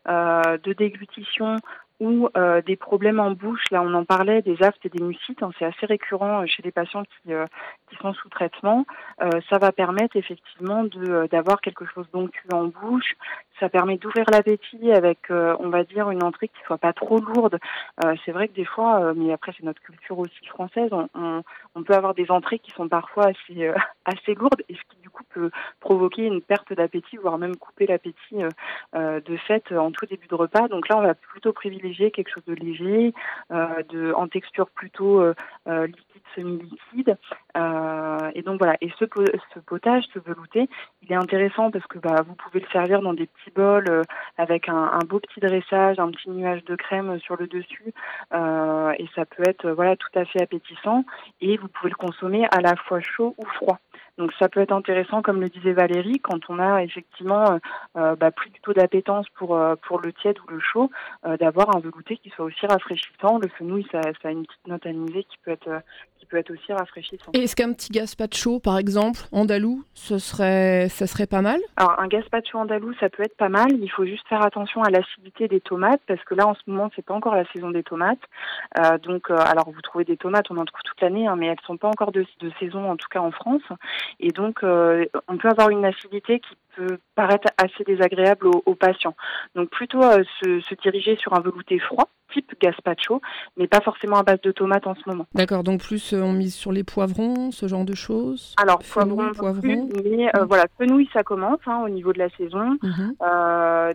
de 0.05 0.73
déglutition 0.73 1.55
ou 1.99 2.27
euh, 2.35 2.61
des 2.61 2.75
problèmes 2.75 3.19
en 3.19 3.31
bouche. 3.31 3.63
Là, 3.71 3.81
on 3.81 3.93
en 3.93 4.05
parlait, 4.05 4.41
des 4.41 4.61
aftes 4.63 4.85
et 4.85 4.89
des 4.89 5.03
mucites. 5.03 5.41
Hein, 5.43 5.51
c'est 5.57 5.65
assez 5.65 5.85
récurrent 5.85 6.41
euh, 6.41 6.45
chez 6.47 6.61
les 6.63 6.71
patients 6.71 7.03
qui, 7.03 7.33
euh, 7.33 7.45
sont 8.01 8.13
sous 8.13 8.29
traitement. 8.29 8.87
ça 9.51 9.59
va 9.59 9.71
permettre 9.71 10.15
effectivement 10.15 10.83
de 10.83 11.27
d'avoir 11.27 11.61
quelque 11.61 11.85
chose 11.85 12.07
d'onctueux 12.11 12.49
en 12.51 12.63
bouche. 12.63 13.13
Ça 13.59 13.69
permet 13.69 13.97
d'ouvrir 13.97 14.25
l'appétit 14.31 14.91
avec, 14.91 15.29
on 15.29 15.69
va 15.69 15.83
dire, 15.83 16.09
une 16.09 16.23
entrée 16.23 16.47
qui 16.47 16.59
soit 16.65 16.79
pas 16.79 16.91
trop 16.91 17.19
lourde. 17.19 17.59
c'est 18.25 18.31
vrai 18.31 18.47
que 18.47 18.55
des 18.55 18.65
fois, 18.65 19.13
mais 19.13 19.31
après 19.31 19.53
c'est 19.55 19.63
notre 19.63 19.81
culture 19.83 20.17
aussi 20.17 20.45
française, 20.47 20.89
on, 21.13 21.83
peut 21.83 21.93
avoir 21.93 22.15
des 22.15 22.31
entrées 22.31 22.57
qui 22.57 22.71
sont 22.71 22.89
parfois 22.89 23.27
assez 23.27 23.71
assez 24.05 24.33
lourdes 24.33 24.63
et 24.69 24.73
ce 24.73 24.81
qui 24.89 24.97
du 25.03 25.11
coup 25.11 25.23
peut 25.29 25.51
provoquer 25.79 26.23
une 26.23 26.41
perte 26.41 26.73
d'appétit, 26.73 27.17
voire 27.17 27.37
même 27.37 27.57
couper 27.57 27.85
l'appétit 27.85 28.39
de 28.95 29.37
fait 29.45 29.71
en 29.71 29.91
tout 29.91 30.07
début 30.07 30.27
de 30.27 30.35
repas. 30.35 30.67
Donc 30.67 30.89
là, 30.89 30.97
on 30.97 31.03
va 31.03 31.13
plutôt 31.13 31.53
privilégier 31.53 31.82
quelque 32.11 32.29
chose 32.29 32.45
de 32.45 32.53
léger, 32.53 33.13
euh, 33.51 33.83
de, 33.89 34.13
en 34.13 34.27
texture 34.27 34.69
plutôt 34.69 35.19
euh, 35.19 35.33
euh, 35.67 35.87
liquide, 35.87 36.21
semi-liquide. 36.35 37.17
et 38.35 38.41
donc 38.41 38.57
voilà, 38.57 38.77
et 38.81 38.91
ce, 38.97 39.05
ce 39.53 39.59
potage, 39.59 40.05
ce 40.13 40.19
velouté, 40.19 40.67
il 41.01 41.11
est 41.11 41.15
intéressant 41.15 41.71
parce 41.71 41.85
que 41.87 41.99
bah, 41.99 42.23
vous 42.27 42.35
pouvez 42.35 42.59
le 42.59 42.67
servir 42.71 43.01
dans 43.01 43.13
des 43.13 43.27
petits 43.27 43.51
bols 43.51 44.03
avec 44.37 44.69
un, 44.69 44.91
un, 44.93 45.05
beau 45.07 45.19
petit 45.19 45.39
dressage, 45.39 45.99
un 45.99 46.11
petit 46.11 46.29
nuage 46.29 46.63
de 46.65 46.75
crème 46.75 47.19
sur 47.19 47.35
le 47.37 47.47
dessus. 47.47 47.93
et 48.33 49.07
ça 49.15 49.25
peut 49.25 49.43
être 49.45 49.69
voilà 49.71 49.95
tout 49.95 50.09
à 50.15 50.25
fait 50.25 50.41
appétissant. 50.41 51.03
Et 51.41 51.57
vous 51.57 51.67
pouvez 51.67 51.89
le 51.89 51.95
consommer 51.95 52.45
à 52.51 52.61
la 52.61 52.75
fois 52.75 52.99
chaud 53.01 53.35
ou 53.37 53.45
froid. 53.45 53.79
Donc 54.17 54.31
ça 54.37 54.47
peut 54.47 54.59
être 54.59 54.71
intéressant, 54.71 55.23
comme 55.23 55.41
le 55.41 55.49
disait 55.49 55.73
Valérie, 55.73 56.19
quand 56.19 56.39
on 56.47 56.59
a 56.59 56.83
effectivement 56.83 57.51
euh, 57.51 57.57
euh 57.97 58.15
bah, 58.15 58.29
plus 58.29 58.51
du 58.51 58.59
tout 58.61 58.73
d'appétence 58.73 59.25
pour 59.35 59.55
euh, 59.55 59.75
pour 59.87 59.99
le 59.99 60.13
tiède 60.13 60.37
ou 60.47 60.51
le 60.51 60.59
chaud, 60.59 60.91
euh, 61.25 61.35
d'avoir 61.37 61.75
un 61.75 61.79
velouté 61.79 62.17
qui 62.17 62.29
soit 62.29 62.45
aussi 62.45 62.65
rafraîchissant. 62.67 63.39
Le 63.39 63.47
fenouil, 63.47 63.87
ça, 63.91 64.01
ça 64.21 64.27
a 64.27 64.31
une 64.31 64.45
petite 64.45 64.67
note 64.67 64.85
anisée 64.85 65.23
qui 65.23 65.37
peut 65.43 65.51
être 65.51 65.81
qui 66.19 66.27
peut 66.27 66.37
être 66.37 66.51
aussi 66.51 66.71
rafraîchissant. 66.71 67.31
est-ce 67.33 67.55
qu'un 67.55 67.73
petit 67.73 67.91
gazpacho, 67.91 68.59
par 68.59 68.77
exemple, 68.77 69.21
andalou, 69.31 69.83
ce 69.95 70.19
serait 70.19 70.89
ça 70.89 71.07
serait 71.07 71.27
pas 71.27 71.41
mal? 71.41 71.59
Alors 71.77 71.99
un 71.99 72.07
gazpacho 72.07 72.59
andalou, 72.59 72.93
ça 72.99 73.09
peut 73.09 73.23
être 73.23 73.35
pas 73.35 73.49
mal. 73.49 73.71
Il 73.71 73.89
faut 73.89 74.05
juste 74.05 74.27
faire 74.27 74.45
attention 74.45 74.83
à 74.83 74.91
l'acidité 74.91 75.47
des 75.47 75.59
tomates 75.59 76.01
parce 76.07 76.23
que 76.23 76.35
là 76.35 76.47
en 76.47 76.53
ce 76.53 76.61
moment 76.67 76.91
c'est 76.95 77.03
pas 77.03 77.15
encore 77.15 77.35
la 77.35 77.45
saison 77.51 77.71
des 77.71 77.83
tomates. 77.83 78.21
donc 79.01 79.31
alors 79.31 79.71
vous 79.71 79.81
trouvez 79.81 80.05
des 80.05 80.17
tomates, 80.17 80.51
on 80.51 80.57
en 80.57 80.65
trouve 80.65 80.81
toute 80.83 81.01
l'année, 81.01 81.25
hein, 81.25 81.35
mais 81.35 81.47
elles 81.47 81.57
sont 81.65 81.77
pas 81.77 81.87
encore 81.87 82.11
de, 82.11 82.27
de 82.39 82.51
saison 82.59 82.91
en 82.91 82.95
tout 82.95 83.09
cas 83.09 83.19
en 83.19 83.31
France. 83.31 83.63
Et 84.19 84.31
donc, 84.31 84.63
euh, 84.63 85.05
on 85.27 85.37
peut 85.37 85.49
avoir 85.49 85.69
une 85.69 85.85
acidité 85.85 86.39
qui 86.39 86.55
peut 86.75 86.97
paraître 87.15 87.47
assez 87.57 87.83
désagréable 87.83 88.47
aux, 88.47 88.75
patients. 88.75 89.15
Donc, 89.55 89.69
plutôt 89.69 90.03
euh, 90.03 90.23
se, 90.41 90.75
diriger 90.81 91.15
sur 91.17 91.33
un 91.33 91.39
velouté 91.39 91.79
froid, 91.79 92.09
type 92.33 92.51
gazpacho, 92.61 93.21
mais 93.57 93.67
pas 93.67 93.81
forcément 93.81 94.17
à 94.17 94.23
base 94.23 94.41
de 94.41 94.51
tomates 94.51 94.87
en 94.87 94.95
ce 94.95 95.01
moment. 95.07 95.25
D'accord, 95.33 95.63
donc 95.63 95.81
plus 95.81 96.13
euh, 96.13 96.21
on 96.21 96.33
mise 96.33 96.55
sur 96.55 96.71
les 96.71 96.83
poivrons, 96.83 97.51
ce 97.51 97.67
genre 97.67 97.85
de 97.85 97.95
choses 97.95 98.55
Alors, 98.61 98.79
poivrons, 98.79 99.31
poivrons. 99.33 99.89
mais 100.03 100.25
mmh. 100.25 100.45
voilà, 100.47 100.65
fenouil, 100.77 101.09
ça 101.13 101.23
commence 101.23 101.59
hein, 101.65 101.81
au 101.85 101.89
niveau 101.89 102.13
de 102.13 102.19
la 102.19 102.29
saison. 102.31 102.77
Mmh. 102.81 103.11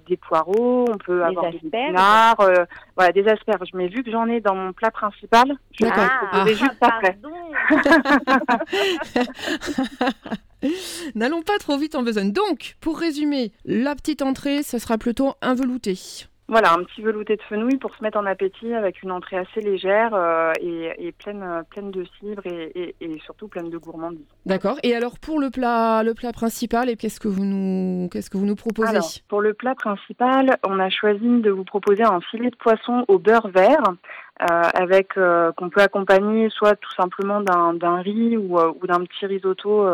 des 0.09 0.17
poireaux, 0.17 0.87
on 0.89 0.99
peut 0.99 1.25
avoir 1.25 1.51
des 1.51 1.59
épinards, 1.59 2.37
voilà, 2.97 3.13
des 3.13 3.27
asperges. 3.29 3.71
Mais 3.75 3.89
vu 3.89 4.03
que 4.03 4.11
j'en 4.11 4.27
ai 4.27 4.41
dans 4.41 4.55
mon 4.55 4.73
plat 4.73 4.91
principal, 4.91 5.53
je 5.73 5.85
vais 5.85 5.93
ah, 5.95 6.47
juste 6.47 6.77
après. 6.81 7.19
N'allons 11.15 11.43
pas 11.43 11.59
trop 11.59 11.77
vite 11.77 11.95
en 11.95 12.03
besogne. 12.03 12.33
Donc, 12.33 12.77
pour 12.81 12.99
résumer, 12.99 13.53
la 13.65 13.95
petite 13.95 14.23
entrée, 14.23 14.63
ce 14.63 14.79
sera 14.79 14.99
plutôt 14.99 15.35
un 15.43 15.55
velouté. 15.55 15.99
Voilà, 16.51 16.73
un 16.73 16.83
petit 16.83 17.03
velouté 17.03 17.37
de 17.37 17.43
fenouil 17.43 17.77
pour 17.77 17.95
se 17.95 18.03
mettre 18.03 18.17
en 18.17 18.25
appétit 18.25 18.73
avec 18.73 19.03
une 19.03 19.13
entrée 19.13 19.37
assez 19.37 19.61
légère 19.61 20.15
euh, 20.15 20.53
et, 20.63 21.13
pleine, 21.13 21.45
pleine 21.69 21.91
de 21.91 22.05
fibres 22.19 22.47
et, 22.47 22.95
surtout 23.23 23.49
pleine 23.49 23.69
de 23.69 23.77
gourmandise. 23.77 24.25
D'accord. 24.47 24.79
Et 24.83 24.95
alors 24.95 25.19
pour 25.19 25.41
le 25.41 25.51
plat, 25.51 26.03
le 26.03 26.15
plat 26.15 26.33
principal, 26.33 26.97
qu'est-ce 26.97 27.21
que 27.21 27.29
vous 27.29 27.45
nous, 27.45 28.09
qu'est-ce 28.09 28.31
que 28.31 28.39
vous 28.39 28.47
nous 28.47 28.57
proposez 28.57 28.89
alors, 28.89 29.07
Pour 29.29 29.43
le 29.43 29.53
plat 29.53 29.75
principal, 29.75 30.57
on 30.67 30.79
a 30.79 30.89
choisi 30.89 31.29
de 31.43 31.51
vous 31.51 31.65
proposer 31.65 32.03
un 32.03 32.21
filet 32.23 32.49
de 32.49 32.57
poisson 32.57 33.05
au 33.09 33.19
beurre 33.19 33.49
vert 33.49 33.83
euh, 34.41 34.63
avec 34.73 35.19
euh, 35.19 35.53
qu'on 35.53 35.69
peut 35.69 35.83
accompagner 35.83 36.49
soit 36.49 36.77
tout 36.77 36.95
simplement 36.97 37.43
d'un 37.43 38.01
riz 38.01 38.39
ou, 38.39 38.59
ou 38.59 38.87
d'un 38.87 39.05
petit 39.05 39.27
risotto 39.27 39.87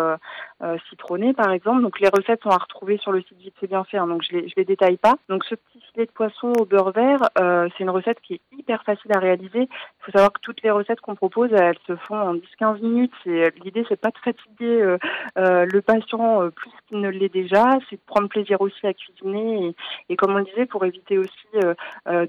citronné 0.89 1.33
par 1.33 1.51
exemple. 1.51 1.83
Donc 1.83 2.01
les 2.01 2.09
recettes 2.09 2.43
sont 2.43 2.51
à 2.51 2.57
retrouver 2.57 2.99
sur 2.99 3.13
le 3.13 3.21
site 3.23 3.39
Vite 3.39 3.55
c'est 3.61 3.67
bien 3.67 3.85
fait, 3.85 3.99
hein, 3.99 4.07
donc 4.07 4.23
je 4.23 4.37
les 4.37 4.49
je 4.49 4.55
les 4.57 4.65
détaille 4.65 4.97
pas. 4.97 5.17
Donc 5.29 5.45
ce 5.45 5.55
petit 5.55 5.81
filet 5.93 6.07
de 6.07 6.11
poisson 6.11 6.53
au 6.59 6.65
beurre 6.65 6.93
vert, 6.93 7.21
c'est 7.37 7.85
une 7.85 7.91
recette 7.91 8.21
qui 8.21 8.35
est 8.35 8.41
hyper 8.59 8.83
facile 8.85 9.13
à 9.15 9.19
réaliser. 9.19 9.63
Il 9.63 10.05
faut 10.05 10.13
savoir 10.13 10.33
que 10.33 10.41
toutes 10.41 10.63
les 10.63 10.71
recettes 10.71 11.01
qu'on 11.01 11.15
propose, 11.15 11.51
elles 11.53 11.79
se 11.87 11.97
font 11.97 12.17
en 12.17 12.35
10-15 12.35 12.81
minutes. 12.81 13.13
C'est 13.25 13.53
l'idée, 13.63 13.85
c'est 13.89 14.01
pas 14.01 14.11
de 14.11 14.19
fatiguer 14.19 14.97
le 15.37 15.81
patient 15.81 16.51
plus 16.51 16.71
qu'il 16.89 17.01
ne 17.01 17.09
l'est 17.09 17.33
déjà, 17.33 17.71
c'est 17.91 17.97
de 17.97 18.03
prendre 18.07 18.29
plaisir 18.29 18.61
aussi 18.61 18.87
à 18.87 18.95
cuisiner 18.95 19.75
et, 20.09 20.17
comme 20.17 20.33
on 20.35 20.39
le 20.39 20.45
disait, 20.45 20.67
pour 20.67 20.85
éviter 20.85 21.19
aussi 21.19 21.49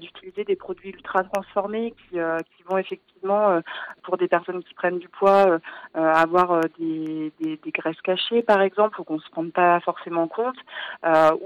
d'utiliser 0.00 0.44
des 0.44 0.56
produits 0.56 0.90
ultra 0.90 1.24
transformés 1.24 1.94
euh, 2.14 2.38
qui, 2.56 2.62
vont 2.64 2.78
effectivement, 2.78 3.06
euh, 3.34 3.60
pour 4.02 4.16
des 4.16 4.28
personnes 4.28 4.62
qui 4.62 4.74
prennent 4.74 4.98
du 4.98 5.08
poids, 5.08 5.46
euh, 5.48 5.58
avoir 5.94 6.60
des, 6.78 7.32
graisses 7.66 8.00
cachées, 8.02 8.42
par 8.42 8.60
exemple, 8.60 9.00
ou 9.00 9.04
qu'on 9.04 9.18
se 9.18 9.28
rende 9.34 9.52
pas 9.52 9.80
forcément 9.80 10.28
compte, 10.28 10.56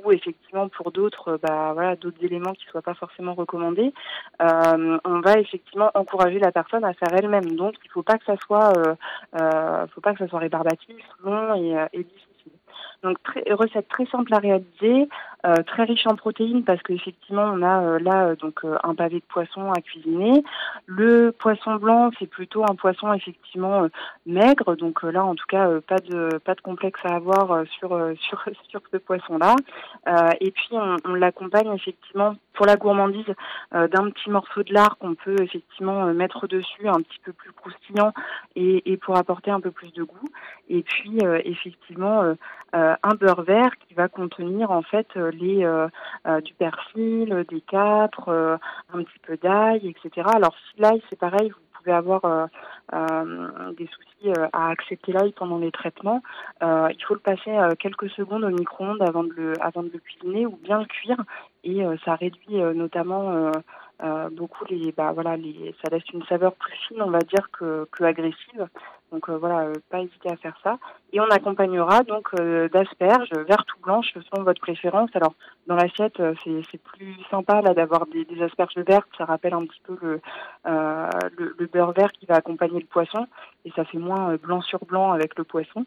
ou 0.04 0.12
effectivement 0.12 0.68
pour 0.68 0.92
d'autres, 0.92 1.38
bah, 1.42 1.72
voilà, 1.72 1.96
d'autres 1.96 2.22
éléments 2.22 2.52
qui 2.52 2.64
soient 2.66 2.82
pas 2.82 2.94
forcément 2.94 3.34
recommandés, 3.34 3.92
on 4.40 5.20
va 5.20 5.38
effectivement 5.38 5.90
encourager 5.94 6.38
la 6.38 6.52
personne 6.52 6.84
à 6.84 6.92
faire 6.94 7.12
elle-même. 7.14 7.56
Donc, 7.56 7.74
il 7.84 7.90
faut 7.90 8.02
pas 8.02 8.18
que 8.18 8.24
ça 8.24 8.36
soit, 8.36 8.72
faut 9.94 10.00
pas 10.00 10.12
que 10.12 10.18
ça 10.18 10.28
soit 10.28 10.40
rébarbatif, 10.40 11.04
long 11.24 11.54
et, 11.54 11.86
et 11.92 12.04
difficile. 12.04 12.29
Donc 13.02 13.22
très, 13.22 13.42
recette 13.52 13.88
très 13.88 14.04
simple 14.06 14.34
à 14.34 14.38
réaliser. 14.38 15.08
très 15.66 15.84
riche 15.84 16.06
en 16.06 16.16
protéines 16.16 16.64
parce 16.64 16.82
qu'effectivement 16.82 17.44
on 17.54 17.62
a 17.62 17.98
là 17.98 18.34
donc 18.34 18.60
un 18.82 18.94
pavé 18.94 19.16
de 19.16 19.24
poisson 19.26 19.72
à 19.72 19.80
cuisiner. 19.80 20.42
Le 20.84 21.30
poisson 21.30 21.76
blanc 21.76 22.10
c'est 22.18 22.26
plutôt 22.26 22.62
un 22.64 22.74
poisson 22.74 23.10
effectivement 23.14 23.86
maigre, 24.26 24.76
donc 24.76 25.02
là 25.02 25.24
en 25.24 25.34
tout 25.34 25.46
cas 25.48 25.80
pas 25.80 25.96
de 25.96 26.36
pas 26.44 26.54
de 26.54 26.60
complexe 26.60 27.00
à 27.04 27.14
avoir 27.14 27.64
sur 27.68 27.90
sur 28.20 28.44
sur 28.68 28.82
ce 28.92 28.98
poisson 28.98 29.38
là. 29.38 29.56
et 30.40 30.50
puis 30.50 30.68
on, 30.72 30.96
on 31.06 31.14
l'accompagne 31.14 31.72
effectivement 31.72 32.36
pour 32.52 32.66
la 32.66 32.76
gourmandise 32.76 33.34
d'un 33.72 34.10
petit 34.10 34.28
morceau 34.28 34.62
de 34.62 34.74
lard 34.74 34.98
qu'on 34.98 35.14
peut 35.14 35.36
effectivement 35.40 36.04
mettre 36.12 36.46
dessus 36.46 36.86
un 36.86 37.00
petit 37.00 37.20
peu 37.24 37.32
plus 37.32 37.52
croustillant 37.52 38.12
et, 38.56 38.92
et 38.92 38.98
pour 38.98 39.16
apporter 39.16 39.50
un 39.50 39.60
peu 39.60 39.70
plus 39.70 39.92
de 39.94 40.02
goût. 40.02 40.28
Et 40.68 40.82
puis 40.82 41.18
effectivement 41.44 42.34
euh, 42.74 42.89
un 43.02 43.14
beurre 43.14 43.42
vert 43.42 43.70
qui 43.86 43.94
va 43.94 44.08
contenir 44.08 44.70
en 44.70 44.82
fait 44.82 45.06
euh, 45.16 45.30
les 45.32 45.64
euh, 45.64 45.88
du 46.42 46.54
persil, 46.54 47.44
des 47.48 47.60
capres, 47.60 48.58
un 48.92 49.02
petit 49.02 49.18
peu 49.22 49.36
d'ail, 49.36 49.86
etc. 49.88 50.26
Alors 50.34 50.54
si 50.54 50.80
l'ail 50.80 51.02
c'est 51.08 51.18
pareil, 51.18 51.50
vous 51.50 51.78
pouvez 51.78 51.92
avoir 51.92 52.48
des 52.92 53.86
soucis 53.86 54.32
à 54.52 54.68
accepter 54.68 55.12
l'ail 55.12 55.32
pendant 55.32 55.58
les 55.58 55.70
traitements. 55.70 56.22
il 56.62 57.04
faut 57.06 57.14
le 57.14 57.20
passer 57.20 57.56
quelques 57.78 58.10
secondes 58.10 58.44
au 58.44 58.50
micro-ondes 58.50 59.02
avant 59.02 59.24
de 59.24 59.32
le 59.32 59.52
avant 59.62 59.82
de 59.82 59.88
cuisiner 59.88 60.44
ou 60.44 60.58
bien 60.62 60.80
le 60.80 60.84
cuire 60.84 61.22
et 61.64 61.82
ça 62.04 62.16
réduit 62.16 62.56
notamment 62.74 63.50
beaucoup 64.32 64.64
les 64.68 64.92
bah 64.92 65.12
voilà 65.12 65.38
les 65.38 65.74
ça 65.82 65.90
laisse 65.90 66.08
une 66.12 66.24
saveur 66.24 66.52
plus 66.54 66.76
fine 66.88 67.00
on 67.00 67.10
va 67.10 67.20
dire 67.20 67.50
que, 67.50 67.88
que 67.90 68.04
agressive 68.04 68.68
donc 69.12 69.28
euh, 69.28 69.36
voilà, 69.38 69.62
euh, 69.62 69.74
pas 69.90 70.00
hésiter 70.00 70.30
à 70.30 70.36
faire 70.36 70.56
ça. 70.62 70.78
Et 71.12 71.20
on 71.20 71.28
accompagnera 71.28 72.02
donc 72.04 72.28
euh, 72.38 72.68
d'asperges 72.68 73.30
vert 73.32 73.64
ou 73.76 73.82
blanches 73.82 74.14
selon 74.30 74.44
votre 74.44 74.60
préférence. 74.60 75.10
Alors 75.14 75.34
dans 75.66 75.74
l'assiette, 75.74 76.20
c'est 76.44 76.82
plus 76.82 77.16
sympa 77.30 77.60
là 77.62 77.74
d'avoir 77.74 78.06
des, 78.06 78.26
asperges 78.42 78.76
vertes. 78.76 79.08
Ça 79.18 79.24
rappelle 79.24 79.54
un 79.54 79.66
petit 79.66 79.80
peu 79.84 79.96
le, 80.02 81.66
beurre 81.72 81.92
vert 81.92 82.10
qui 82.12 82.26
va 82.26 82.36
accompagner 82.36 82.80
le 82.80 82.86
poisson 82.86 83.26
et 83.64 83.70
ça 83.72 83.84
fait 83.84 83.98
moins 83.98 84.36
blanc 84.36 84.62
sur 84.62 84.84
blanc 84.84 85.12
avec 85.12 85.36
le 85.38 85.44
poisson. 85.44 85.84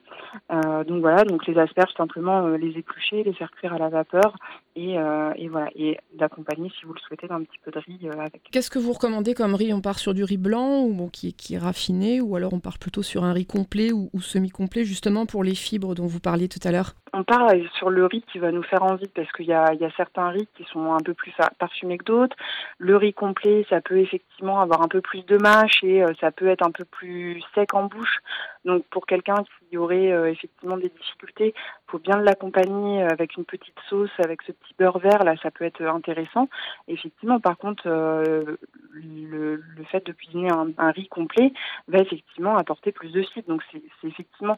donc 0.50 1.02
voilà, 1.02 1.26
donc 1.26 1.46
les 1.48 1.58
asperges 1.58 1.92
simplement 1.98 2.48
les 2.48 2.78
éplucher, 2.78 3.24
les 3.24 3.34
faire 3.34 3.52
cuire 3.52 3.74
à 3.74 3.78
la 3.78 3.90
vapeur 3.90 4.36
et, 4.76 4.94
et 4.94 5.48
voilà 5.50 5.68
et 5.76 5.98
d'accompagner 6.14 6.72
si 6.80 6.86
vous 6.86 6.94
le 6.94 7.00
souhaitez 7.00 7.28
d'un 7.28 7.42
petit 7.44 7.60
peu 7.64 7.72
de 7.72 7.80
riz 7.80 8.10
avec. 8.18 8.44
Qu'est-ce 8.52 8.70
que 8.70 8.80
vous 8.80 8.94
recommandez 8.94 9.34
comme 9.34 9.56
riz? 9.56 9.74
On 9.74 9.82
part 9.82 10.00
sur 10.00 10.14
du 10.14 10.24
riz 10.24 10.38
blanc 10.38 10.84
ou 10.84 11.10
qui 11.10 11.36
est 11.52 11.58
raffiné 11.58 12.22
ou 12.22 12.38
alors 12.38 12.54
on 12.54 12.60
part 12.60 12.78
plutôt 12.78 13.04
sur 13.04 13.12
sur 13.13 13.26
un 13.26 13.34
riz 13.34 13.45
complet 13.45 13.91
ou, 13.91 14.10
semi-complet, 14.19 14.86
justement 14.86 15.28
pour 15.28 15.43
les 15.43 15.54
fibres 15.54 15.93
dont 15.93 16.08
vous 16.08 16.19
parliez 16.19 16.47
tout 16.47 16.60
à 16.63 16.71
l'heure? 16.71 16.95
On 17.15 17.23
part 17.23 17.52
sur 17.76 17.91
le 17.91 18.08
riz 18.08 18.23
qui 18.23 18.39
va 18.39 18.52
nous 18.52 18.63
faire 18.63 18.82
envie 18.82 19.08
parce 19.08 19.32
qu'il 19.34 19.45
y 19.45 19.54
a, 19.54 19.71
certains 19.95 20.30
riz 20.30 20.47
qui 20.56 20.63
sont 20.65 20.93
un 20.93 20.99
peu 20.99 21.13
plus 21.13 21.32
parfumés 21.60 21.99
que 21.99 22.06
d'autres. 22.06 22.36
Le 22.80 22.97
riz 22.97 23.13
complet, 23.13 23.67
ça 23.69 23.82
peut 23.82 23.99
effectivement 23.99 24.60
avoir 24.62 24.82
un 24.82 24.88
peu 24.88 24.99
plus 24.99 25.23
de 25.26 25.38
mâche 25.38 25.84
et 25.84 26.04
euh, 26.04 26.12
ça 26.19 26.32
peut 26.32 26.47
être 26.47 26.65
un 26.65 26.71
peu 26.71 26.86
plus 26.86 27.43
sec 27.54 27.76
en 27.76 27.84
bouche. 27.84 28.19
Donc 28.65 28.84
pour 28.86 29.06
quelqu'un 29.06 29.43
qui 29.69 29.78
aurait 29.78 30.12
euh, 30.12 30.32
effectivement 30.32 30.76
des 30.76 30.89
difficultés, 30.89 31.54
faut 31.86 31.99
bien 31.99 32.17
l'accompagner 32.17 33.04
avec 33.04 33.38
une 33.38 33.45
petite 33.45 33.78
sauce, 33.88 34.10
avec 34.17 34.41
ce 34.41 34.52
petit 34.52 34.73
beurre 34.80 34.97
vert 34.97 35.23
là, 35.23 35.36
ça 35.43 35.52
peut 35.52 35.65
être 35.65 35.84
intéressant. 35.84 36.49
Effectivement, 36.88 37.39
par 37.39 37.58
contre, 37.60 37.84
euh, 37.86 38.58
le, 38.93 39.62
fait 39.91 40.04
de 40.08 40.13
cuisiner 40.13 40.49
un, 40.52 40.91
riz 40.91 41.08
complet 41.10 41.54
va 41.88 41.99
effectivement 41.99 42.58
apporter 42.58 42.91
plus 42.91 43.12
de 43.12 43.21
sucre. 43.21 43.47
Donc 43.47 43.62
c'est 43.71 44.08
effectivement 44.08 44.58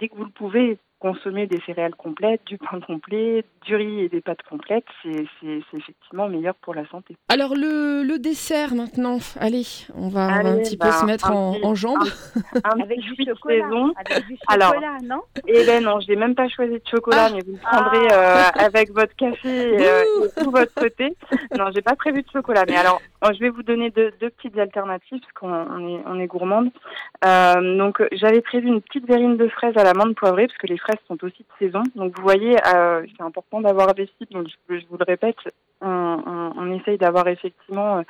dès 0.00 0.08
que 0.08 0.16
vous 0.16 0.24
le 0.24 0.30
pouvez, 0.30 0.78
consommer 1.02 1.48
des 1.48 1.60
céréales 1.66 1.96
complètes, 1.96 2.42
du 2.46 2.58
pain 2.58 2.78
complet, 2.80 3.44
du 3.66 3.74
riz 3.74 4.02
et 4.02 4.08
des 4.08 4.20
pâtes 4.20 4.42
complètes, 4.48 4.86
c'est 5.02 5.26
effectivement 5.76 6.28
meilleur 6.28 6.54
pour 6.54 6.74
la 6.74 6.86
santé. 6.86 7.16
Alors 7.28 7.56
le, 7.56 8.04
le 8.04 8.18
dessert 8.20 8.76
maintenant, 8.76 9.18
allez, 9.40 9.66
on 9.96 10.08
va, 10.08 10.26
un 10.26 10.58
petit 10.58 10.76
peu 10.76 10.86
bah, 10.86 10.92
se 10.92 11.04
mettre 11.04 11.32
en, 11.32 11.56
en, 11.60 11.74
jambes. 11.74 12.06
avec, 12.64 13.00
du 13.00 13.16
chocolat, 13.16 13.66
avec 14.06 14.26
du 14.26 14.36
chocolat, 14.36 14.68
Alors, 14.68 14.74
non? 15.02 15.22
Eh 15.48 15.66
ben 15.66 15.82
non, 15.82 15.98
je 15.98 16.08
n'ai 16.08 16.16
même 16.16 16.36
pas 16.36 16.48
choisi 16.48 16.74
de 16.74 16.88
chocolat, 16.88 17.26
ah. 17.30 17.32
mais 17.34 17.40
vous 17.44 17.52
le 17.52 17.58
prendrez 17.58 18.12
euh, 18.12 18.44
avec 18.64 18.92
votre 18.92 19.16
café 19.16 19.80
euh, 19.80 20.04
et 20.24 20.40
tout 20.40 20.52
votre 20.52 20.74
côté. 20.74 21.16
Non, 21.58 21.66
j'ai 21.74 21.82
pas 21.82 21.96
prévu 21.96 22.22
de 22.22 22.30
chocolat, 22.30 22.64
mais 22.68 22.76
alors 22.76 23.00
je 23.32 23.38
vais 23.38 23.50
vous 23.50 23.62
donner 23.62 23.90
deux, 23.90 24.10
deux 24.20 24.30
petites 24.30 24.58
alternatives 24.58 25.20
parce 25.20 25.32
qu'on 25.32 25.88
est, 25.88 26.02
on 26.06 26.18
est 26.18 26.26
gourmande. 26.26 26.70
Euh, 27.24 27.76
donc 27.78 28.02
j'avais 28.12 28.40
prévu 28.40 28.68
une 28.68 28.82
petite 28.82 29.06
verrine 29.06 29.36
de 29.36 29.48
fraises 29.48 29.76
à 29.76 29.84
l'amande 29.84 30.14
poivrée 30.14 30.46
parce 30.46 30.58
que 30.58 30.66
les 30.66 30.78
fraises 30.78 30.98
sont 31.06 31.22
aussi 31.22 31.44
de 31.44 31.66
saison. 31.66 31.82
Donc 31.94 32.16
vous 32.16 32.22
voyez, 32.22 32.56
euh, 32.74 33.06
c'est 33.16 33.22
important 33.22 33.60
d'avoir 33.60 33.94
des 33.94 34.08
sites. 34.18 34.32
Donc 34.32 34.48
je, 34.68 34.74
vous 34.90 34.96
le 34.98 35.04
répète, 35.06 35.36
on, 35.82 36.72
essaye 36.72 36.98
d'avoir 36.98 37.28
effectivement 37.28 38.02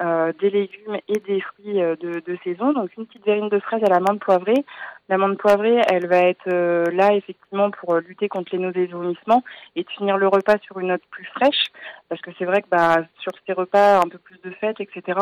euh, 0.00 0.32
des 0.40 0.50
légumes 0.50 0.96
et 1.08 1.18
des 1.20 1.40
fruits 1.40 1.82
euh, 1.82 1.96
de, 1.96 2.38
saison. 2.44 2.72
Donc 2.72 2.90
une 2.96 3.06
petite 3.06 3.24
verrine 3.24 3.48
de 3.48 3.58
fraises 3.58 3.82
à 3.84 3.88
l'amande 3.88 4.20
poivrée. 4.20 4.64
L'amande 5.08 5.38
poivrée, 5.38 5.80
elle 5.90 6.06
va 6.06 6.18
être 6.18 6.50
là 6.90 7.14
effectivement 7.14 7.70
pour 7.70 7.96
lutter 7.96 8.28
contre 8.28 8.50
les 8.52 8.58
nausées 8.58 8.84
et 8.84 8.86
vomissements 8.86 9.42
et 9.76 9.84
finir 9.96 10.18
le 10.18 10.28
repas 10.28 10.58
sur 10.62 10.78
une 10.78 10.88
note 10.88 11.02
plus 11.10 11.24
fraîche. 11.24 11.66
Parce 12.08 12.20
que 12.20 12.30
c'est 12.38 12.44
vrai 12.44 12.60
que 12.62 12.68
bah, 12.68 12.96
sur 13.20 13.32
ces 13.46 13.54
repas 13.54 13.98
un 13.98 14.08
peu 14.08 14.18
plus 14.18 14.40
de 14.42 14.50
fête, 14.50 14.80
etc., 14.80 15.18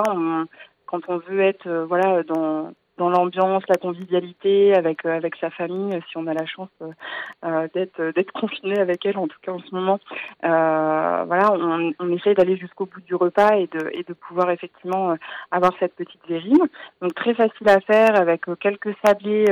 quand 0.87 1.01
on 1.09 1.19
veut 1.19 1.41
être 1.41 1.69
dans 2.27 2.73
dans 2.99 3.11
l'ambiance, 3.11 3.63
la 3.69 3.77
convivialité 3.77 4.75
avec 4.75 5.05
euh, 5.05 5.17
avec 5.17 5.37
sa 5.37 5.51
famille, 5.51 5.99
si 6.11 6.17
on 6.17 6.27
a 6.27 6.35
la 6.35 6.47
chance 6.47 6.69
euh, 6.83 6.91
euh, 7.45 7.69
d'être 7.75 8.15
d'être 8.15 8.33
confiné 8.41 8.79
avec 8.79 9.05
elle, 9.05 9.19
en 9.19 9.29
tout 9.29 9.39
cas 9.43 9.53
en 9.53 9.61
ce 9.61 9.75
moment. 9.75 9.99
voilà, 10.43 11.53
on, 11.53 11.93
on 11.99 12.11
essaye 12.13 12.35
d'aller 12.35 12.57
jusqu'au 12.57 12.87
bout 12.87 13.01
du 13.03 13.15
repas 13.15 13.57
et 13.57 13.67
de 13.67 13.91
et 13.93 14.03
de 14.03 14.13
pouvoir 14.15 14.51
effectivement 14.51 15.17
avoir 15.51 15.73
cette 15.79 15.95
petite 15.95 16.27
verrine. 16.29 16.69
Donc 17.03 17.15
très 17.15 17.35
facile 17.35 17.69
à 17.69 17.81
faire 17.81 18.19
avec 18.19 18.45
quelques 18.61 18.95
sablés, 19.05 19.45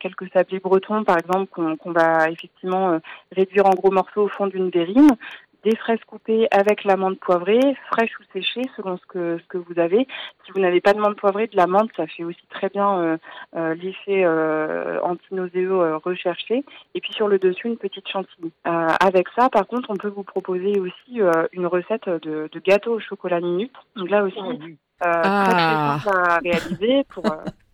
quelques 0.00 0.30
sablés 0.32 0.60
bretons 0.60 1.04
par 1.04 1.18
exemple 1.18 1.46
qu'on 1.50 1.76
qu'on 1.76 1.92
va 1.92 2.30
effectivement 2.30 2.98
réduire 3.32 3.66
en 3.66 3.74
gros 3.74 3.90
morceaux 3.90 4.22
au 4.22 4.28
fond 4.28 4.46
d'une 4.46 4.70
verrine 4.70 5.16
des 5.64 5.76
fraises 5.76 6.02
coupées 6.06 6.48
avec 6.50 6.84
l'amande 6.84 7.18
poivrée, 7.18 7.60
fraîche 7.90 8.12
ou 8.20 8.24
séchée 8.32 8.62
selon 8.76 8.96
ce 8.96 9.06
que 9.06 9.38
ce 9.38 9.46
que 9.48 9.58
vous 9.58 9.78
avez. 9.78 10.06
Si 10.44 10.52
vous 10.52 10.60
n'avez 10.60 10.80
pas 10.80 10.92
de 10.92 11.00
menthe 11.00 11.16
poivrée, 11.16 11.46
de 11.46 11.56
l'amande, 11.56 11.88
ça 11.96 12.06
fait 12.06 12.24
aussi 12.24 12.44
très 12.50 12.68
bien 12.68 12.98
euh, 12.98 13.16
euh, 13.56 13.74
l'effet 13.74 14.24
euh, 14.24 15.00
anti-nauséeux 15.02 15.72
euh, 15.72 15.96
recherché. 15.98 16.64
Et 16.94 17.00
puis 17.00 17.12
sur 17.12 17.28
le 17.28 17.38
dessus, 17.38 17.68
une 17.68 17.76
petite 17.76 18.08
chantilly. 18.08 18.52
avec 18.64 19.28
ça, 19.36 19.48
par 19.48 19.66
contre, 19.66 19.90
on 19.90 19.96
peut 19.96 20.08
vous 20.08 20.24
proposer 20.24 20.78
aussi 20.80 21.20
une 21.52 21.66
recette 21.66 22.08
de, 22.08 22.48
de, 22.50 22.58
gâteau 22.60 22.94
au 22.94 23.00
chocolat 23.00 23.40
minute. 23.40 23.72
Donc 23.96 24.10
là 24.10 24.24
aussi, 24.24 24.36
oh, 24.38 24.52
ah. 25.00 25.44
très, 25.44 25.54
très 25.54 26.10
simple 26.10 26.30
à 26.30 26.38
réaliser 26.38 27.04
pour 27.08 27.24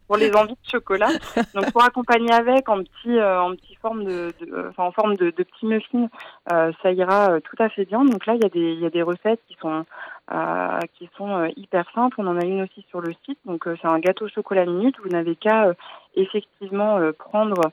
pour 0.08 0.16
les 0.16 0.34
envies 0.34 0.54
de 0.54 0.70
chocolat. 0.70 1.10
Donc 1.54 1.70
pour 1.70 1.84
accompagner 1.84 2.32
avec 2.32 2.68
en 2.68 2.82
petit 2.82 3.16
euh, 3.16 3.40
en 3.40 3.54
petit 3.54 3.76
forme 3.76 4.04
de, 4.04 4.32
de 4.40 4.68
enfin, 4.70 4.84
en 4.84 4.92
forme 4.92 5.16
de, 5.16 5.26
de 5.26 5.42
petits 5.44 5.66
muffins, 5.66 6.08
euh, 6.50 6.72
ça 6.82 6.90
ira 6.90 7.30
euh, 7.30 7.40
tout 7.40 7.62
à 7.62 7.68
fait 7.68 7.84
bien. 7.84 8.04
Donc 8.04 8.26
là 8.26 8.34
il 8.34 8.42
y 8.42 8.46
a 8.46 8.48
des 8.48 8.72
il 8.72 8.80
y 8.80 8.86
a 8.86 8.90
des 8.90 9.02
recettes 9.02 9.40
qui 9.46 9.56
sont 9.60 9.84
euh, 10.32 10.80
qui 10.94 11.08
sont 11.16 11.48
hyper 11.56 11.84
simples. 11.94 12.16
On 12.18 12.26
en 12.26 12.40
a 12.40 12.44
une 12.44 12.62
aussi 12.62 12.84
sur 12.88 13.00
le 13.00 13.14
site. 13.24 13.38
Donc 13.44 13.68
c'est 13.80 13.88
un 13.88 14.00
gâteau 14.00 14.26
chocolat 14.28 14.64
minute. 14.64 14.96
Vous 15.04 15.10
n'avez 15.10 15.36
qu'à 15.36 15.74
effectivement 16.16 16.98
prendre 17.18 17.60
euh, 17.66 17.70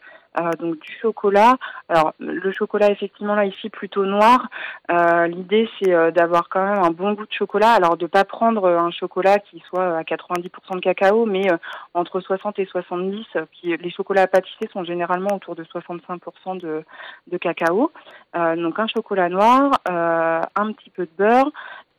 donc 0.60 0.80
du 0.80 0.92
chocolat. 1.02 1.58
Alors 1.90 2.14
le 2.20 2.52
chocolat 2.52 2.90
effectivement 2.92 3.36
là 3.36 3.46
ici 3.46 3.70
plutôt 3.70 4.06
noir. 4.06 4.48
Euh, 4.92 5.28
l'idée 5.28 5.70
c'est 5.80 5.94
euh, 5.94 6.12
d'avoir 6.12 6.50
quand 6.50 6.64
même 6.64 6.84
un 6.84 6.92
bon 6.92 7.14
goût 7.14 7.26
de 7.26 7.34
chocolat. 7.34 7.72
Alors 7.74 7.98
de 7.98 8.08
pas 8.08 8.24
prendre 8.24 8.68
un 8.68 8.92
chocolat 8.92 9.40
qui 9.40 9.62
soit 9.68 9.98
à 9.98 10.04
90% 10.04 10.76
de 10.76 10.80
cacao, 10.80 11.26
mais 11.26 11.48
entre 11.94 12.20
60 12.20 12.60
et 12.60 12.66
70. 12.66 13.26
Qui, 13.54 13.76
les 13.78 13.92
chocolats 13.92 14.28
pâtissés 14.28 14.70
sont 14.72 14.84
généralement 14.84 15.36
autour 15.36 15.56
de 15.56 15.64
65% 15.64 16.60
de, 16.60 16.84
de 17.28 17.38
cacao. 17.38 17.92
donc 18.34 18.80
un 18.80 18.88
chocolat 18.88 19.30
noir, 19.30 19.72
un 19.86 20.72
petit 20.74 20.90
peu 20.90 21.04
de 21.06 21.12
beurre, 21.18 21.52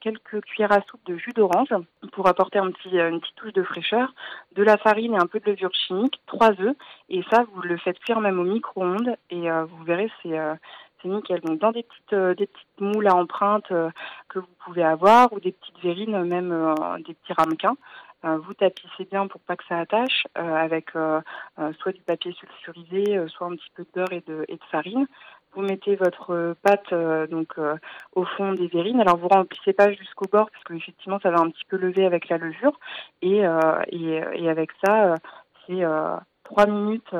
quelques 0.06 0.40
cuillères 0.44 0.70
à 0.70 0.82
soupe 0.82 1.04
de 1.06 1.16
jus 1.16 1.32
d'orange 1.34 1.74
pour 2.12 2.28
apporter 2.28 2.60
petit, 2.60 2.96
une 2.96 3.20
petite 3.20 3.34
touche 3.34 3.52
de 3.52 3.64
fraîcheur, 3.64 4.14
de 4.54 4.62
la 4.62 4.76
farine 4.76 5.14
et 5.14 5.18
un 5.18 5.26
peu 5.26 5.40
de 5.40 5.50
levure 5.50 5.74
chimique, 5.74 6.20
trois 6.26 6.52
œufs, 6.60 6.76
et 7.08 7.24
ça 7.28 7.44
vous 7.52 7.62
le 7.62 7.76
faites 7.76 7.98
cuire 7.98 8.20
même 8.20 8.38
au 8.38 8.44
micro-ondes 8.44 9.16
et 9.30 9.50
euh, 9.50 9.64
vous 9.64 9.82
verrez 9.82 10.08
c'est 10.22 10.38
euh, 10.38 10.54
c'est 11.02 11.08
nickel. 11.08 11.40
Donc 11.40 11.58
dans 11.58 11.72
des 11.72 11.82
petites 11.82 12.12
euh, 12.12 12.34
moules 12.78 13.08
à 13.08 13.16
empreinte 13.16 13.66
que 14.28 14.38
vous 14.38 14.54
pouvez 14.64 14.84
avoir 14.84 15.32
ou 15.32 15.40
des 15.40 15.50
petites 15.50 15.80
verrines, 15.82 16.22
même 16.22 16.74
des 17.04 17.14
petits 17.14 17.32
ramequins. 17.32 17.76
vous 18.22 18.54
tapissez 18.54 19.04
bien 19.10 19.26
pour 19.26 19.40
pas 19.40 19.56
que 19.56 19.64
ça 19.68 19.78
attache 19.78 20.26
avec 20.34 20.92
soit 20.92 21.92
du 21.92 22.00
papier 22.02 22.32
sulfurisé, 22.32 23.26
soit 23.28 23.48
un 23.48 23.56
petit 23.56 23.70
peu 23.74 23.82
de 23.82 23.88
beurre 23.92 24.12
et 24.12 24.22
de 24.26 24.46
farine 24.70 25.06
vous 25.56 25.62
mettez 25.62 25.96
votre 25.96 26.54
pâte 26.62 26.92
euh, 26.92 27.26
donc 27.26 27.48
euh, 27.58 27.74
au 28.14 28.24
fond 28.24 28.52
des 28.52 28.68
verrines. 28.68 29.00
Alors 29.00 29.16
vous 29.16 29.28
remplissez 29.28 29.72
pas 29.72 29.90
jusqu'au 29.92 30.26
bord 30.30 30.50
parce 30.50 30.64
que 30.64 30.74
effectivement 30.74 31.18
ça 31.20 31.30
va 31.30 31.40
un 31.40 31.50
petit 31.50 31.64
peu 31.68 31.76
lever 31.76 32.04
avec 32.04 32.28
la 32.28 32.38
levure 32.38 32.78
et 33.22 33.44
euh, 33.44 33.80
et, 33.88 34.20
et, 34.34 34.48
avec 34.48 34.70
ça 34.84 35.14
c'est 35.66 35.82
trois 36.44 36.66
minutes 36.66 37.12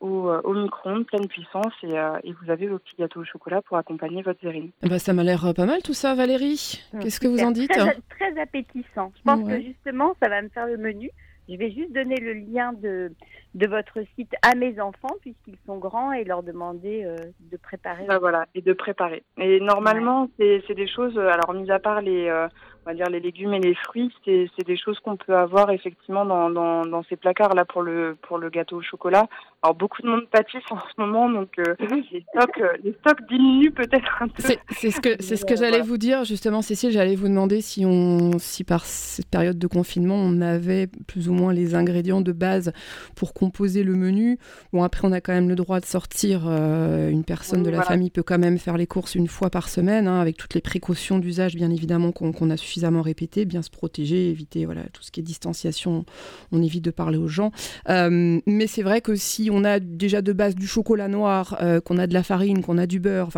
au, 0.00 0.30
au 0.44 0.54
micro-ondes, 0.54 1.06
pleine 1.06 1.26
puissance, 1.26 1.72
et, 1.82 1.94
et, 2.22 2.32
vous 2.32 2.50
avez 2.50 2.68
vos 2.68 2.78
petits 2.78 2.96
gâteaux 2.96 3.20
au 3.20 3.24
chocolat 3.24 3.60
pour 3.62 3.76
accompagner 3.76 4.22
votre 4.22 4.40
zérine. 4.40 4.70
Bah, 4.82 5.00
ça 5.00 5.12
m'a 5.12 5.24
l'air 5.24 5.52
pas 5.54 5.66
mal 5.66 5.82
tout 5.82 5.94
ça, 5.94 6.14
Valérie. 6.14 6.84
Qu'est-ce 7.00 7.18
que 7.18 7.26
vous 7.26 7.40
en 7.40 7.50
dites 7.50 7.70
très, 7.70 7.98
très, 8.10 8.40
appétissant. 8.40 9.12
Je 9.16 9.22
pense 9.24 9.48
que 9.48 9.60
justement, 9.60 10.14
ça 10.22 10.28
va 10.28 10.42
me 10.42 10.48
faire 10.48 10.66
le 10.66 10.76
menu. 10.76 11.10
Je 11.48 11.56
vais 11.56 11.70
juste 11.70 11.92
donner 11.92 12.16
le 12.16 12.34
lien 12.34 12.72
de, 12.72 13.12
de 13.56 13.66
votre 13.66 13.98
site 14.16 14.32
à 14.42 14.54
mes 14.54 14.78
enfants 14.80 15.16
puisqu'ils 15.22 15.56
sont 15.66 15.78
grands 15.78 16.12
et 16.12 16.24
leur 16.24 16.42
demander 16.42 17.04
euh, 17.04 17.16
de 17.50 17.56
préparer. 17.56 18.04
Bah 18.06 18.18
voilà, 18.18 18.46
et 18.54 18.60
de 18.60 18.72
préparer. 18.74 19.22
Et 19.38 19.60
normalement, 19.60 20.28
c'est 20.38 20.74
des 20.74 20.86
choses, 20.86 21.16
euh, 21.16 21.30
alors 21.30 21.54
mis 21.54 21.70
à 21.70 21.78
part 21.78 22.02
les, 22.02 22.28
euh, 22.28 22.48
on 22.84 22.90
va 22.90 22.94
dire 22.94 23.08
les 23.08 23.18
légumes 23.18 23.54
et 23.54 23.60
les 23.60 23.74
fruits, 23.74 24.12
c'est 24.26 24.66
des 24.66 24.76
choses 24.76 25.00
qu'on 25.00 25.16
peut 25.16 25.34
avoir 25.34 25.70
effectivement 25.70 26.26
dans, 26.26 26.50
dans, 26.50 26.82
dans, 26.82 27.02
ces 27.04 27.16
placards 27.16 27.54
là 27.54 27.64
pour 27.64 27.80
le 27.80 28.16
pour 28.28 28.36
le 28.36 28.50
gâteau 28.50 28.76
au 28.76 28.82
chocolat. 28.82 29.26
Alors 29.62 29.74
beaucoup 29.74 30.02
de 30.02 30.08
monde 30.08 30.28
pâtisse 30.30 30.62
en 30.70 30.78
ce 30.78 31.00
moment, 31.00 31.30
donc 31.30 31.48
les 31.56 32.24
stocks 32.28 32.62
les 32.84 32.92
stocks 33.00 33.26
diminuent 33.28 33.72
peut-être 33.72 34.22
un 34.22 34.28
peu. 34.28 34.42
C'est 34.42 34.90
ce 34.90 35.00
que 35.00 35.20
c'est 35.20 35.36
ce 35.36 35.46
que 35.46 35.56
j'allais 35.56 35.80
vous 35.80 35.96
dire 35.96 36.24
justement, 36.24 36.60
Cécile. 36.60 36.90
J'allais 36.90 37.16
vous 37.16 37.28
demander 37.28 37.62
si 37.62 37.86
on 37.86 38.38
si 38.38 38.64
par 38.64 38.84
cette 38.84 39.30
période 39.30 39.58
de 39.58 39.66
confinement 39.66 40.16
on 40.16 40.42
avait 40.42 40.88
plus 41.08 41.30
ou 41.30 41.32
moins 41.32 41.54
les 41.54 41.74
ingrédients 41.74 42.20
de 42.20 42.32
base 42.32 42.72
pour 43.16 43.32
qu'on 43.32 43.45
composer 43.46 43.84
le 43.84 43.94
menu. 43.94 44.38
Bon, 44.72 44.82
après, 44.82 45.06
on 45.06 45.12
a 45.12 45.20
quand 45.20 45.32
même 45.32 45.48
le 45.48 45.54
droit 45.54 45.78
de 45.78 45.84
sortir. 45.84 46.46
Euh, 46.48 47.10
une 47.10 47.22
personne 47.22 47.62
de 47.62 47.70
la 47.70 47.82
famille 47.82 48.10
peut 48.10 48.24
quand 48.24 48.38
même 48.38 48.58
faire 48.58 48.76
les 48.76 48.88
courses 48.88 49.14
une 49.14 49.28
fois 49.28 49.50
par 49.50 49.68
semaine, 49.68 50.08
hein, 50.08 50.20
avec 50.20 50.36
toutes 50.36 50.54
les 50.54 50.60
précautions 50.60 51.20
d'usage, 51.20 51.54
bien 51.54 51.70
évidemment, 51.70 52.10
qu'on 52.10 52.50
a 52.50 52.56
suffisamment 52.56 53.02
répétées, 53.02 53.44
bien 53.44 53.62
se 53.62 53.70
protéger, 53.70 54.30
éviter 54.30 54.64
voilà, 54.64 54.82
tout 54.92 55.02
ce 55.02 55.12
qui 55.12 55.20
est 55.20 55.22
distanciation. 55.22 56.04
On 56.50 56.60
évite 56.60 56.84
de 56.84 56.90
parler 56.90 57.18
aux 57.18 57.28
gens. 57.28 57.52
Euh, 57.88 58.40
mais 58.46 58.66
c'est 58.66 58.82
vrai 58.82 59.00
que 59.00 59.14
si 59.14 59.48
on 59.52 59.62
a 59.62 59.78
déjà 59.78 60.22
de 60.22 60.32
base 60.32 60.56
du 60.56 60.66
chocolat 60.66 61.06
noir, 61.06 61.56
euh, 61.60 61.80
qu'on 61.80 61.98
a 61.98 62.08
de 62.08 62.14
la 62.14 62.24
farine, 62.24 62.62
qu'on 62.62 62.78
a 62.78 62.86
du 62.86 62.98
beurre, 62.98 63.30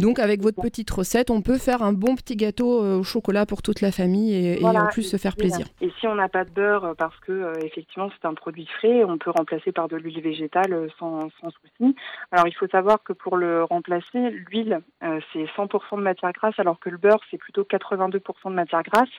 donc 0.00 0.18
avec 0.18 0.42
votre 0.42 0.60
petite 0.60 0.90
recette, 0.90 1.30
on 1.30 1.40
peut 1.40 1.58
faire 1.58 1.82
un 1.82 1.92
bon 1.92 2.16
petit 2.16 2.34
gâteau 2.34 2.82
au 2.98 3.04
chocolat 3.04 3.46
pour 3.46 3.62
toute 3.62 3.80
la 3.80 3.92
famille 3.92 4.34
et, 4.34 4.60
et 4.60 4.64
en 4.64 4.86
plus 4.88 5.04
se 5.04 5.18
faire 5.18 5.36
plaisir. 5.36 5.66
Et 5.80 5.90
si 6.00 6.08
on 6.08 6.16
n'a 6.16 6.28
pas 6.28 6.44
de 6.44 6.50
beurre 6.50 6.94
parce 6.98 7.18
que 7.20 7.52
effectivement 7.64 8.10
c'est 8.10 8.26
un 8.26 8.34
produit 8.34 8.66
frais, 8.78 9.04
on 9.04 9.18
peut 9.18 9.30
remplacer 9.30 9.51
par 9.74 9.88
de 9.88 9.96
l'huile 9.96 10.20
végétale 10.20 10.72
euh, 10.72 10.88
sans, 10.98 11.28
souci. 11.40 11.94
Alors 12.30 12.46
il 12.46 12.54
faut 12.54 12.68
savoir 12.68 13.02
que 13.02 13.12
pour 13.12 13.36
le 13.36 13.64
remplacer, 13.64 14.30
l'huile 14.30 14.80
euh, 15.02 15.20
c'est 15.32 15.44
100% 15.44 15.96
de 15.96 16.02
matière 16.02 16.32
grasse 16.32 16.58
alors 16.58 16.78
que 16.78 16.90
le 16.90 16.98
beurre 16.98 17.20
c'est 17.30 17.38
plutôt 17.38 17.62
82% 17.62 18.20
de 18.46 18.54
matière 18.54 18.82
grasse. 18.82 19.10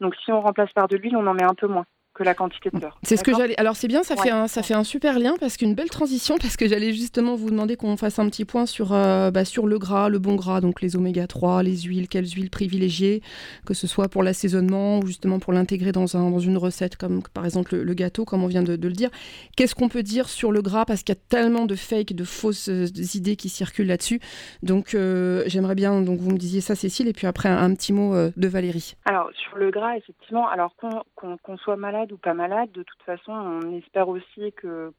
Donc 0.00 0.14
si 0.16 0.32
on 0.32 0.40
remplace 0.40 0.72
par 0.72 0.88
de 0.88 0.96
l'huile, 0.96 1.16
on 1.16 1.26
en 1.26 1.34
met 1.34 1.44
un 1.44 1.54
peu 1.54 1.66
moins 1.66 1.86
la 2.24 2.34
quantité 2.34 2.70
de 2.70 2.78
beurre. 2.78 2.98
C'est 3.02 3.16
ce 3.16 3.24
que 3.24 3.34
j'allais. 3.34 3.58
Alors 3.58 3.76
c'est 3.76 3.88
bien, 3.88 4.02
ça 4.02 4.16
fait 4.16 4.30
un, 4.30 4.46
ça 4.48 4.62
fait 4.62 4.74
un 4.74 4.84
super 4.84 5.18
lien 5.18 5.34
parce 5.40 5.56
qu'une 5.56 5.74
belle 5.74 5.90
transition 5.90 6.36
parce 6.38 6.56
que 6.56 6.68
j'allais 6.68 6.92
justement 6.92 7.34
vous 7.34 7.50
demander 7.50 7.76
qu'on 7.76 7.96
fasse 7.96 8.18
un 8.18 8.28
petit 8.28 8.44
point 8.44 8.66
sur 8.66 8.92
euh, 8.92 9.30
bah, 9.30 9.44
sur 9.44 9.66
le 9.66 9.78
gras, 9.78 10.08
le 10.08 10.18
bon 10.18 10.34
gras, 10.34 10.60
donc 10.60 10.80
les 10.82 10.96
oméga 10.96 11.26
3, 11.26 11.62
les 11.62 11.76
huiles, 11.82 12.08
quelles 12.08 12.26
huiles 12.26 12.50
privilégier, 12.50 13.22
que 13.66 13.74
ce 13.74 13.86
soit 13.86 14.08
pour 14.08 14.22
l'assaisonnement 14.22 14.98
ou 14.98 15.06
justement 15.06 15.38
pour 15.38 15.52
l'intégrer 15.52 15.92
dans 15.92 16.16
un 16.16 16.30
dans 16.30 16.38
une 16.38 16.56
recette 16.56 16.96
comme 16.96 17.22
par 17.34 17.44
exemple 17.44 17.76
le, 17.76 17.94
gâteau, 17.94 18.24
comme 18.24 18.44
on 18.44 18.48
vient 18.48 18.62
de, 18.62 18.72
le 18.72 18.92
dire. 18.92 19.10
Qu'est-ce 19.56 19.74
qu'on 19.74 19.88
peut 19.88 20.02
dire 20.02 20.28
sur 20.28 20.52
le 20.52 20.62
gras? 20.62 20.84
Parce 20.84 21.02
qu'il 21.02 21.14
y 21.14 21.18
a 21.18 21.20
tellement 21.28 21.66
de 21.66 21.74
fake, 21.74 22.14
de 22.14 22.24
fausses 22.24 22.68
euh, 22.68 22.86
idées 23.14 23.36
qui 23.36 23.48
circulent 23.48 23.88
là-dessus. 23.88 24.20
Donc 24.62 24.94
euh, 24.94 25.42
j'aimerais 25.46 25.74
bien 25.74 26.00
donc 26.02 26.20
vous 26.20 26.30
me 26.30 26.38
disiez 26.38 26.60
ça 26.60 26.74
Cécile 26.74 27.08
et 27.08 27.12
puis 27.12 27.26
après 27.26 27.48
un, 27.48 27.74
petit 27.74 27.92
mot 27.92 28.14
de 28.14 28.48
Valérie. 28.48 28.94
Alors 29.04 29.30
sur 29.34 29.56
le 29.56 29.70
gras 29.70 29.96
effectivement, 29.96 30.48
alors 30.48 30.74
qu'on 30.76 31.56
soit 31.58 31.76
malade 31.76 32.09
ou 32.12 32.16
pas 32.16 32.34
malade. 32.34 32.70
De 32.72 32.82
toute 32.82 33.02
façon, 33.02 33.32
on 33.32 33.76
espère 33.78 34.08
aussi 34.08 34.52
que, 34.52 34.92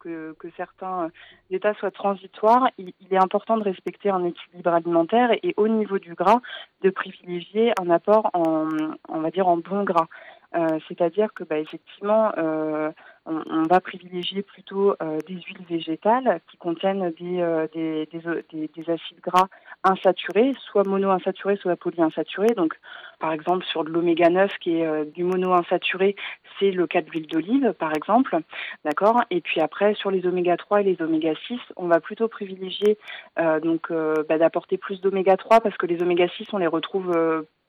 certains 0.58 1.10
états 1.50 1.74
soient 1.76 1.92
transitoires. 1.92 2.70
Il, 2.78 2.94
est 3.12 3.22
important 3.22 3.58
de 3.58 3.64
respecter 3.64 4.10
un 4.10 4.26
équilibre 4.26 4.74
alimentaire 4.74 5.32
et, 5.44 5.54
au 5.58 5.68
niveau 5.68 6.00
du 6.00 6.14
gras, 6.14 6.42
de 6.82 6.90
privilégier 6.90 7.74
un 7.82 7.90
apport 7.90 8.30
en, 8.34 8.68
on 9.10 9.20
va 9.20 9.32
dire, 9.32 9.48
en 9.48 9.58
bon 9.58 9.84
gras. 9.84 10.08
Euh, 10.54 10.80
c'est-à-dire 10.88 11.34
que, 11.34 11.44
bah, 11.44 11.58
effectivement, 11.60 12.32
euh, 12.38 12.92
on, 13.26 13.64
va 13.64 13.80
privilégier 13.80 14.42
plutôt 14.42 14.96
euh, 15.02 15.20
des 15.28 15.36
huiles 15.36 15.66
végétales 15.70 16.42
qui 16.50 16.58
contiennent 16.58 17.12
des, 17.12 17.68
des, 17.74 18.10
des, 18.52 18.70
des, 18.76 18.90
acides 18.90 19.22
gras 19.22 19.48
insaturés, 19.84 20.54
soit 20.60 20.84
monoinsaturés, 20.86 21.56
soit 21.56 21.78
polyinsaturés. 21.78 22.54
Donc, 22.56 22.78
par 23.20 23.32
exemple, 23.32 23.64
sur 23.66 23.86
de 23.86 23.90
l'oméga 23.90 24.30
9 24.30 24.52
qui 24.60 24.82
est 24.82 25.06
du 25.14 25.24
monoinsaturé, 25.24 26.16
c'est 26.60 26.72
le 26.72 26.86
cas 26.86 27.02
de 27.02 27.10
l'huile 27.10 27.28
d'olive, 27.28 27.74
par 27.80 27.96
exemple. 27.96 28.38
D'accord? 28.84 29.22
Et 29.30 29.40
puis 29.40 29.62
après, 29.62 29.94
sur 29.94 30.12
les 30.12 30.26
oméga 30.26 30.58
3 30.58 30.82
et 30.82 30.84
les 30.84 31.02
oméga 31.02 31.34
6, 31.48 31.60
on 31.78 31.88
va 31.88 32.02
plutôt 32.02 32.28
privilégier 32.28 32.98
donc 33.62 33.92
bah, 33.92 34.38
d'apporter 34.38 34.78
plus 34.78 35.00
d'oméga 35.00 35.38
3 35.38 35.62
parce 35.62 35.78
que 35.78 35.86
les 35.86 36.02
oméga 36.02 36.28
6, 36.28 36.48
on 36.54 36.58
les 36.58 36.68
retrouve 36.68 37.16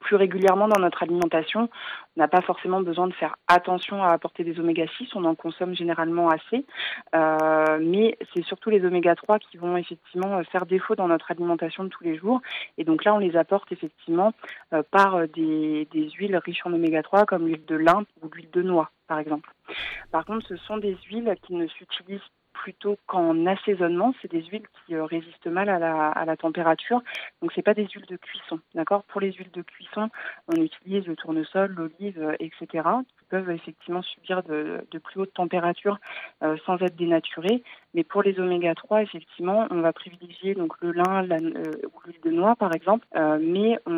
plus 0.02 0.16
régulièrement 0.16 0.68
dans 0.68 0.80
notre 0.80 1.02
alimentation. 1.02 1.68
On 2.16 2.20
n'a 2.20 2.28
pas 2.28 2.42
forcément 2.42 2.82
besoin 2.82 3.06
de 3.06 3.14
faire 3.14 3.36
attention 3.48 4.02
à 4.02 4.08
apporter 4.10 4.44
des 4.44 4.60
oméga 4.60 4.84
6, 4.98 5.14
on 5.14 5.24
en 5.24 5.34
consomme 5.34 5.74
généralement 5.74 6.28
assez, 6.28 6.66
euh, 7.14 7.78
mais 7.80 8.18
c'est 8.34 8.44
surtout 8.44 8.70
les 8.70 8.84
oméga 8.84 9.14
3 9.14 9.38
qui 9.38 9.56
vont 9.56 9.76
effectivement 9.76 10.42
faire 10.44 10.66
défaut 10.66 10.94
dans 10.94 11.08
notre 11.08 11.30
alimentation 11.30 11.84
de 11.84 11.88
tous 11.88 12.04
les 12.04 12.16
jours. 12.16 12.40
Et 12.76 12.84
donc 12.84 13.04
là, 13.04 13.14
on 13.14 13.18
les 13.18 13.36
apporte 13.36 13.70
effectivement 13.72 14.32
euh, 14.72 14.82
par 14.90 15.26
des, 15.28 15.88
des 15.92 16.10
huiles 16.10 16.36
riches 16.36 16.66
en 16.66 16.72
oméga 16.72 17.02
3 17.02 17.24
comme 17.24 17.46
l'huile 17.46 17.64
de 17.66 17.76
lin 17.76 18.04
ou 18.22 18.28
l'huile 18.28 18.50
de 18.52 18.62
noix, 18.62 18.90
par 19.08 19.18
exemple. 19.18 19.50
Par 20.10 20.24
contre, 20.24 20.46
ce 20.46 20.56
sont 20.56 20.76
des 20.76 20.96
huiles 21.08 21.34
qui 21.42 21.54
ne 21.54 21.66
s'utilisent 21.66 22.20
plutôt 22.52 22.98
qu'en 23.06 23.46
assaisonnement, 23.46 24.14
c'est 24.20 24.30
des 24.30 24.42
huiles 24.44 24.66
qui 24.84 24.94
euh, 24.94 25.04
résistent 25.04 25.46
mal 25.46 25.68
à 25.68 25.78
la, 25.78 26.08
à 26.08 26.24
la 26.24 26.36
température. 26.36 27.02
Donc 27.40 27.52
c'est 27.54 27.62
pas 27.62 27.74
des 27.74 27.86
huiles 27.86 28.06
de 28.06 28.16
cuisson, 28.16 28.60
d'accord? 28.74 29.04
Pour 29.04 29.20
les 29.20 29.32
huiles 29.32 29.50
de 29.52 29.62
cuisson, 29.62 30.10
on 30.48 30.56
utilise 30.56 31.06
le 31.06 31.16
tournesol, 31.16 31.72
l'olive, 31.72 32.22
euh, 32.22 32.36
etc. 32.40 32.88
peuvent 33.33 33.51
effectivement 33.51 34.03
subir 34.03 34.42
de, 34.42 34.87
de 34.90 34.99
plus 34.99 35.21
hautes 35.21 35.33
températures 35.33 35.99
euh, 36.42 36.57
sans 36.66 36.77
être 36.83 36.97
dénaturées. 36.97 37.62
Mais 37.95 38.05
pour 38.05 38.23
les 38.23 38.38
oméga 38.38 38.75
3, 38.75 39.03
effectivement, 39.03 39.66
on 39.71 39.81
va 39.81 39.92
privilégier 39.92 40.55
donc 40.55 40.75
le 40.81 40.92
lin 40.92 41.23
la, 41.23 41.37
ou 41.37 42.01
l'huile 42.07 42.21
de 42.25 42.31
noix 42.31 42.57
par 42.57 42.75
exemple, 42.75 43.07
mais 43.14 43.79
on, 43.87 43.92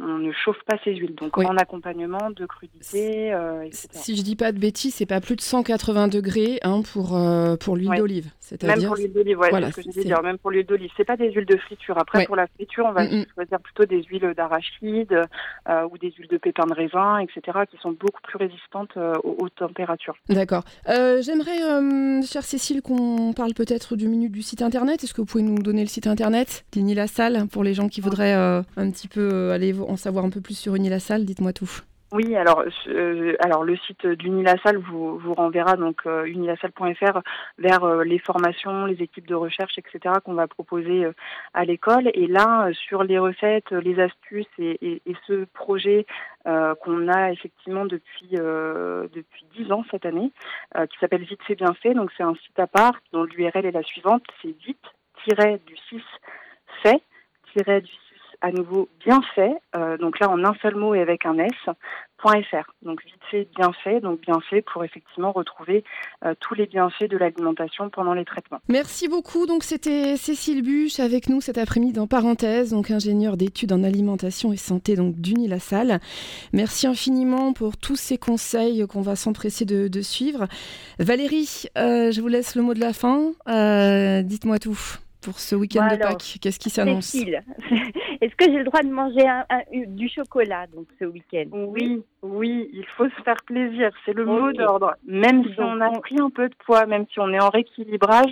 on, 0.00 0.18
ne 0.18 0.32
chauffe 0.32 0.62
pas 0.64 0.76
ces 0.84 0.94
huiles. 0.94 1.16
Donc 1.16 1.36
en 1.38 1.56
accompagnement 1.56 2.30
de 2.30 2.46
crudité, 2.46 3.28
etc. 3.64 3.88
Si 3.90 4.16
je 4.16 4.22
dis 4.22 4.36
pas 4.36 4.52
de 4.52 4.58
bêtises, 4.58 4.94
c'est 4.94 5.06
pas 5.06 5.20
plus 5.20 5.34
de 5.34 5.40
180 5.40 6.06
degrés 6.06 6.60
hein, 6.62 6.82
pour 6.92 7.18
pour 7.58 7.76
l'huile 7.76 7.96
d'olive. 7.96 8.30
Même 8.62 8.84
pour 8.84 8.96
l'huile 8.96 9.12
d'olive, 9.12 9.36
voilà, 9.36 9.70
ce 9.70 9.76
que 9.76 9.82
je 9.82 10.00
dire. 10.00 10.22
Même 10.22 10.38
pour 10.38 10.50
l'huile 10.50 10.66
d'olive, 10.66 10.90
c'est 10.96 11.04
pas 11.04 11.16
des 11.16 11.32
huiles 11.32 11.46
de 11.46 11.56
friture. 11.56 11.98
Après, 11.98 12.26
pour 12.26 12.36
la 12.36 12.46
friture, 12.46 12.84
on 12.86 12.92
va 12.92 13.04
mm, 13.04 13.26
choisir 13.34 13.60
plutôt 13.60 13.84
des 13.84 14.02
huiles 14.04 14.32
d'arachide 14.36 15.22
euh, 15.68 15.88
ou 15.90 15.98
des 15.98 16.10
huiles 16.10 16.28
de 16.28 16.36
pépins 16.36 16.66
de 16.66 16.74
raisin, 16.74 17.18
etc., 17.18 17.58
qui 17.70 17.76
sont 17.78 17.92
beaucoup 17.92 18.20
plus 18.22 18.36
résistantes 18.36 18.71
euh, 18.96 19.14
aux 19.24 19.48
températures. 19.48 20.16
D'accord. 20.28 20.64
Euh, 20.88 21.22
j'aimerais, 21.22 21.58
chère 22.24 22.44
Cécile, 22.44 22.82
qu'on 22.82 23.32
parle 23.32 23.54
peut-être 23.54 23.96
du 23.96 24.08
minute 24.08 24.32
du 24.32 24.42
site 24.42 24.62
internet. 24.62 25.04
Est-ce 25.04 25.14
que 25.14 25.20
vous 25.20 25.26
pouvez 25.26 25.44
nous 25.44 25.62
donner 25.62 25.82
le 25.82 25.88
site 25.88 26.06
internet 26.06 26.64
d'Uni 26.72 26.94
La 26.94 27.06
Salle 27.06 27.46
pour 27.50 27.64
les 27.64 27.74
gens 27.74 27.88
qui 27.88 28.00
voudraient 28.00 28.34
un 28.34 28.90
petit 28.90 29.08
peu 29.08 29.50
aller 29.52 29.74
en 29.78 29.96
savoir 29.96 30.24
un 30.24 30.30
peu 30.30 30.40
plus 30.40 30.58
sur 30.58 30.74
Uni 30.74 30.88
La 30.88 31.00
Salle 31.00 31.24
Dites-moi 31.24 31.52
tout. 31.52 31.82
Oui, 32.12 32.36
alors, 32.36 32.62
euh, 32.88 33.34
alors 33.40 33.64
le 33.64 33.74
site 33.74 34.06
d'Unilassal 34.06 34.76
vous, 34.76 35.32
renverra 35.32 35.76
donc 35.76 36.02
euh, 36.04 36.26
unilassal.fr 36.26 37.20
vers 37.56 37.84
euh, 37.84 38.04
les 38.04 38.18
formations, 38.18 38.84
les 38.84 39.02
équipes 39.02 39.26
de 39.26 39.34
recherche, 39.34 39.78
etc. 39.78 40.16
qu'on 40.22 40.34
va 40.34 40.46
proposer 40.46 41.06
euh, 41.06 41.14
à 41.54 41.64
l'école. 41.64 42.10
Et 42.12 42.26
là, 42.26 42.68
sur 42.74 43.02
les 43.02 43.18
recettes, 43.18 43.70
les 43.70 43.98
astuces 43.98 44.46
et, 44.58 45.00
ce 45.26 45.44
projet 45.54 46.04
qu'on 46.44 47.08
a 47.08 47.30
effectivement 47.30 47.86
depuis 47.86 48.30
depuis 48.30 49.46
dix 49.54 49.70
ans 49.70 49.84
cette 49.90 50.04
année, 50.04 50.32
qui 50.74 50.98
s'appelle 50.98 51.22
Vite 51.22 51.42
fait 51.46 51.54
bien 51.54 51.72
fait. 51.74 51.94
Donc 51.94 52.10
c'est 52.16 52.24
un 52.24 52.34
site 52.34 52.58
à 52.58 52.66
part 52.66 52.94
dont 53.12 53.24
l'URL 53.24 53.64
est 53.64 53.70
la 53.70 53.82
suivante, 53.82 54.24
c'est 54.42 54.56
vite 54.64 54.84
du 55.66 55.76
6 55.88 56.02
fait 56.82 57.80
du 57.80 57.92
à 58.42 58.50
nouveau 58.50 58.88
bien 59.04 59.20
fait, 59.34 59.54
euh, 59.76 59.96
donc 59.96 60.18
là 60.18 60.28
en 60.28 60.44
un 60.44 60.52
seul 60.60 60.74
mot 60.74 60.94
et 60.94 61.00
avec 61.00 61.24
un 61.24 61.38
S, 61.38 61.52
.fr. 62.18 62.70
Donc 62.82 63.04
vite 63.04 63.20
fait, 63.30 63.48
bien 63.56 63.72
fait, 63.82 64.00
donc 64.00 64.20
bien 64.20 64.38
fait 64.48 64.62
pour 64.62 64.84
effectivement 64.84 65.32
retrouver 65.32 65.82
euh, 66.24 66.34
tous 66.38 66.54
les 66.54 66.66
bienfaits 66.66 67.08
de 67.08 67.16
l'alimentation 67.16 67.90
pendant 67.90 68.14
les 68.14 68.24
traitements. 68.24 68.60
Merci 68.68 69.08
beaucoup. 69.08 69.46
Donc 69.46 69.64
c'était 69.64 70.16
Cécile 70.16 70.62
Buche 70.62 71.00
avec 71.00 71.28
nous 71.28 71.40
cet 71.40 71.58
après-midi 71.58 71.94
dans 71.94 72.06
Parenthèse, 72.06 72.70
donc 72.70 72.90
ingénieure 72.90 73.36
d'études 73.36 73.72
en 73.72 73.82
alimentation 73.82 74.52
et 74.52 74.56
santé 74.56 74.94
donc 74.94 75.16
d'Uni 75.16 75.48
La 75.48 75.58
Salle. 75.58 76.00
Merci 76.52 76.86
infiniment 76.86 77.52
pour 77.52 77.76
tous 77.76 77.96
ces 77.96 78.18
conseils 78.18 78.86
qu'on 78.86 79.02
va 79.02 79.16
s'empresser 79.16 79.64
de, 79.64 80.02
suivre. 80.02 80.46
Valérie, 80.98 81.66
euh, 81.78 82.10
je 82.10 82.20
vous 82.20 82.28
laisse 82.28 82.56
le 82.56 82.62
mot 82.62 82.74
de 82.74 82.80
la 82.80 82.92
fin. 82.92 83.32
Dites-moi 84.22 84.58
tout 84.58 84.78
pour 85.22 85.38
ce 85.38 85.54
week-end 85.54 85.88
de 85.88 85.96
Pâques 85.96 86.38
Qu'est-ce 86.40 86.58
qui 86.58 86.70
s'annonce? 86.70 87.16
Est-ce 88.22 88.36
que 88.36 88.44
j'ai 88.44 88.58
le 88.58 88.64
droit 88.64 88.82
de 88.82 88.88
manger 88.88 89.26
du 89.88 90.08
chocolat 90.08 90.68
donc 90.68 90.86
ce 91.00 91.04
week-end? 91.06 91.46
Oui, 91.50 92.04
oui, 92.22 92.70
il 92.72 92.86
faut 92.96 93.08
se 93.08 93.22
faire 93.24 93.42
plaisir. 93.46 93.90
C'est 94.06 94.12
le 94.12 94.24
mot 94.24 94.52
d'ordre. 94.52 94.94
Même 95.04 95.42
si 95.42 95.58
on 95.58 95.80
a 95.80 95.90
pris 95.98 96.20
un 96.20 96.30
peu 96.30 96.48
de 96.48 96.54
poids, 96.64 96.86
même 96.86 97.04
si 97.12 97.18
on 97.18 97.28
est 97.30 97.40
en 97.40 97.48
rééquilibrage, 97.48 98.30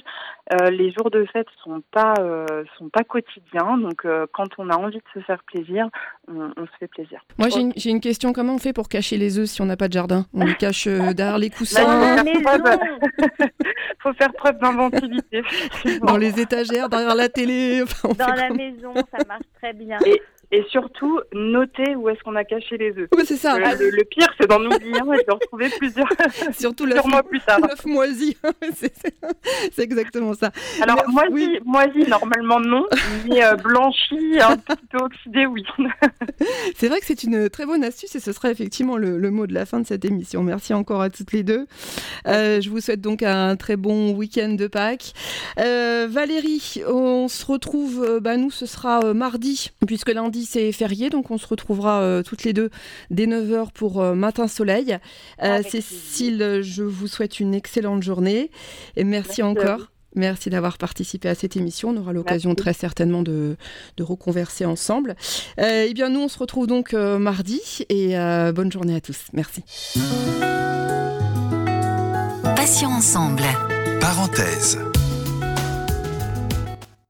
euh, 0.53 0.71
les 0.71 0.93
jours 0.93 1.11
de 1.11 1.27
fête 1.33 1.49
sont 1.65 1.83
pas 1.91 2.15
euh, 2.21 2.63
sont 2.79 2.89
pas 2.89 3.03
quotidiens. 3.03 3.79
Donc 3.79 4.05
euh, 4.05 4.27
quand 4.33 4.47
on 4.59 4.71
a 4.71 4.77
envie 4.77 4.99
de 4.99 5.03
se 5.13 5.19
faire 5.27 5.43
plaisir, 5.43 5.89
on, 6.29 6.51
se 6.55 6.77
fait 6.79 6.87
plaisir. 6.87 7.21
Moi 7.37 7.49
j'ai 7.49 7.91
une, 7.91 8.01
question. 8.01 8.33
Comment 8.33 8.55
on 8.55 8.59
fait 8.59 8.73
pour 8.73 8.89
cacher 8.89 9.17
les 9.17 9.41
œufs 9.41 9.47
si 9.49 9.61
on 9.61 9.67
n'a 9.67 9.77
pas 9.77 9.89
de 9.89 9.95
jardin? 9.95 10.25
On 10.33 10.45
les 10.45 10.55
cache 10.55 10.87
derrière 11.17 11.39
les 11.39 11.51
coussins. 11.51 12.17
faut 14.03 14.13
faire 14.15 14.33
preuve 14.35 14.59
d'inventivité. 14.59 15.43
Dans 16.03 16.17
les 16.17 16.41
étagères, 16.41 16.89
derrière 16.89 17.17
la 17.17 17.29
télé. 17.29 17.83
Dans 18.19 18.35
la 18.35 18.51
maison, 18.51 18.95
ça 18.95 19.19
marche 19.27 19.43
très 19.61 19.73
bien. 19.73 19.80
Et 19.81 20.21
surtout, 20.71 21.21
noter 21.33 21.95
où 21.95 22.09
est-ce 22.09 22.21
qu'on 22.23 22.35
a 22.35 22.45
caché 22.45 22.77
les 22.77 22.91
œufs. 22.99 23.09
Oui, 23.17 23.23
c'est 23.25 23.37
ça. 23.37 23.59
Le, 23.59 24.05
pire, 24.05 24.29
c'est 24.39 24.49
d'en 24.49 24.65
oublier 24.65 25.01
un 25.01 25.13
et 25.13 25.25
de 25.25 25.33
retrouver 25.33 25.69
plusieurs, 25.79 26.09
surtout 26.53 26.87
l'œuf 26.87 27.05
mois 27.05 27.23
plus 27.23 27.41
tard. 27.41 27.61
L'œuf 27.61 27.85
moisi, 27.85 28.37
c'est 28.75 29.79
exactement 29.79 30.35
ça. 30.35 30.51
Alors, 30.83 31.03
moisi, 31.09 31.61
moisi, 31.65 32.01
normalement 32.09 32.59
non, 32.59 32.85
mais 33.29 33.45
euh, 33.45 33.55
blanchi, 33.55 34.41
un 34.41 34.57
petit 34.57 34.87
peu 34.91 34.99
oxydé, 34.99 35.47
oui. 35.47 35.65
c'est 36.75 36.89
vrai 36.89 36.99
que 36.99 37.07
c'est 37.07 37.23
une 37.23 37.49
très 37.49 37.65
bonne 37.65 37.85
astuce 37.85 38.15
et 38.17 38.21
ce 38.21 38.33
sera 38.33 38.51
effectivement 38.51 38.97
le, 38.97 39.31
mot 39.31 39.47
de 39.47 39.55
la 39.55 39.67
fin 39.67 39.79
de 39.79 39.87
cette 39.87 40.05
émission. 40.05 40.43
Merci 40.43 40.75
encore 40.75 41.01
à 41.01 41.11
toutes 41.11 41.33
les 41.33 41.45
deux. 41.45 41.67
Euh, 42.27 42.61
je 42.61 42.71
vous 42.71 42.81
souhaite 42.81 43.01
donc 43.01 43.23
un 43.23 43.55
très 43.55 43.77
bon 43.77 44.11
week-end 44.13 44.55
de 44.55 44.67
Pâques. 44.67 45.13
Euh, 45.61 46.09
Valérie, 46.11 46.83
on 46.89 47.29
se 47.29 47.47
retrouve, 47.47 48.19
bah, 48.21 48.37
nous, 48.37 48.51
ce 48.51 48.67
sera 48.67 49.15
mardi, 49.15 49.71
puisque 49.87 50.11
lundi, 50.11 50.40
c'est 50.47 50.73
férié, 50.73 51.11
donc 51.11 51.31
on 51.31 51.39
se 51.39 51.47
retrouvera 51.47 52.01
euh, 52.01 52.23
toutes 52.23 52.45
les 52.45 52.53
deux 52.53 52.71
dès 53.11 53.27
9h 53.27 53.73
pour 53.73 54.01
euh, 54.01 54.15
Matin 54.15 54.49
Soleil. 54.49 54.99
Euh, 55.43 55.63
Cécile, 55.63 56.61
je 56.63 56.83
vous 56.83 57.07
souhaite 57.07 57.41
une 57.41 57.55
excellente 57.55 58.03
journée 58.03 58.51
et 58.97 59.05
merci, 59.05 59.43
encore. 59.43 59.91
Merci 60.17 60.51
d'avoir 60.51 60.77
participé 60.77 61.29
à 61.29 61.37
cette 61.37 61.57
émission. 61.57 61.91
On 61.91 61.97
aura 61.97 62.13
l'occasion 62.13 62.57
très 62.57 62.73
certainement 62.73 63.23
de, 63.23 63.57
de 63.97 64.03
reconverser 64.03 64.65
ensemble. 64.65 65.15
eh 65.57 65.93
bien, 65.95 66.09
nous, 66.09 66.21
on 66.21 66.29
se 66.29 66.37
retrouve 66.37 66.67
donc 66.67 66.95
mardi 66.95 67.61
et 67.89 68.17
bonne 68.53 68.73
journée 68.73 68.97
à 68.97 69.01
tous. 69.01 69.27
Merci. 69.33 69.63
Passion 72.57 72.89
ensemble. 72.89 73.45
Parenthèse. 74.01 74.81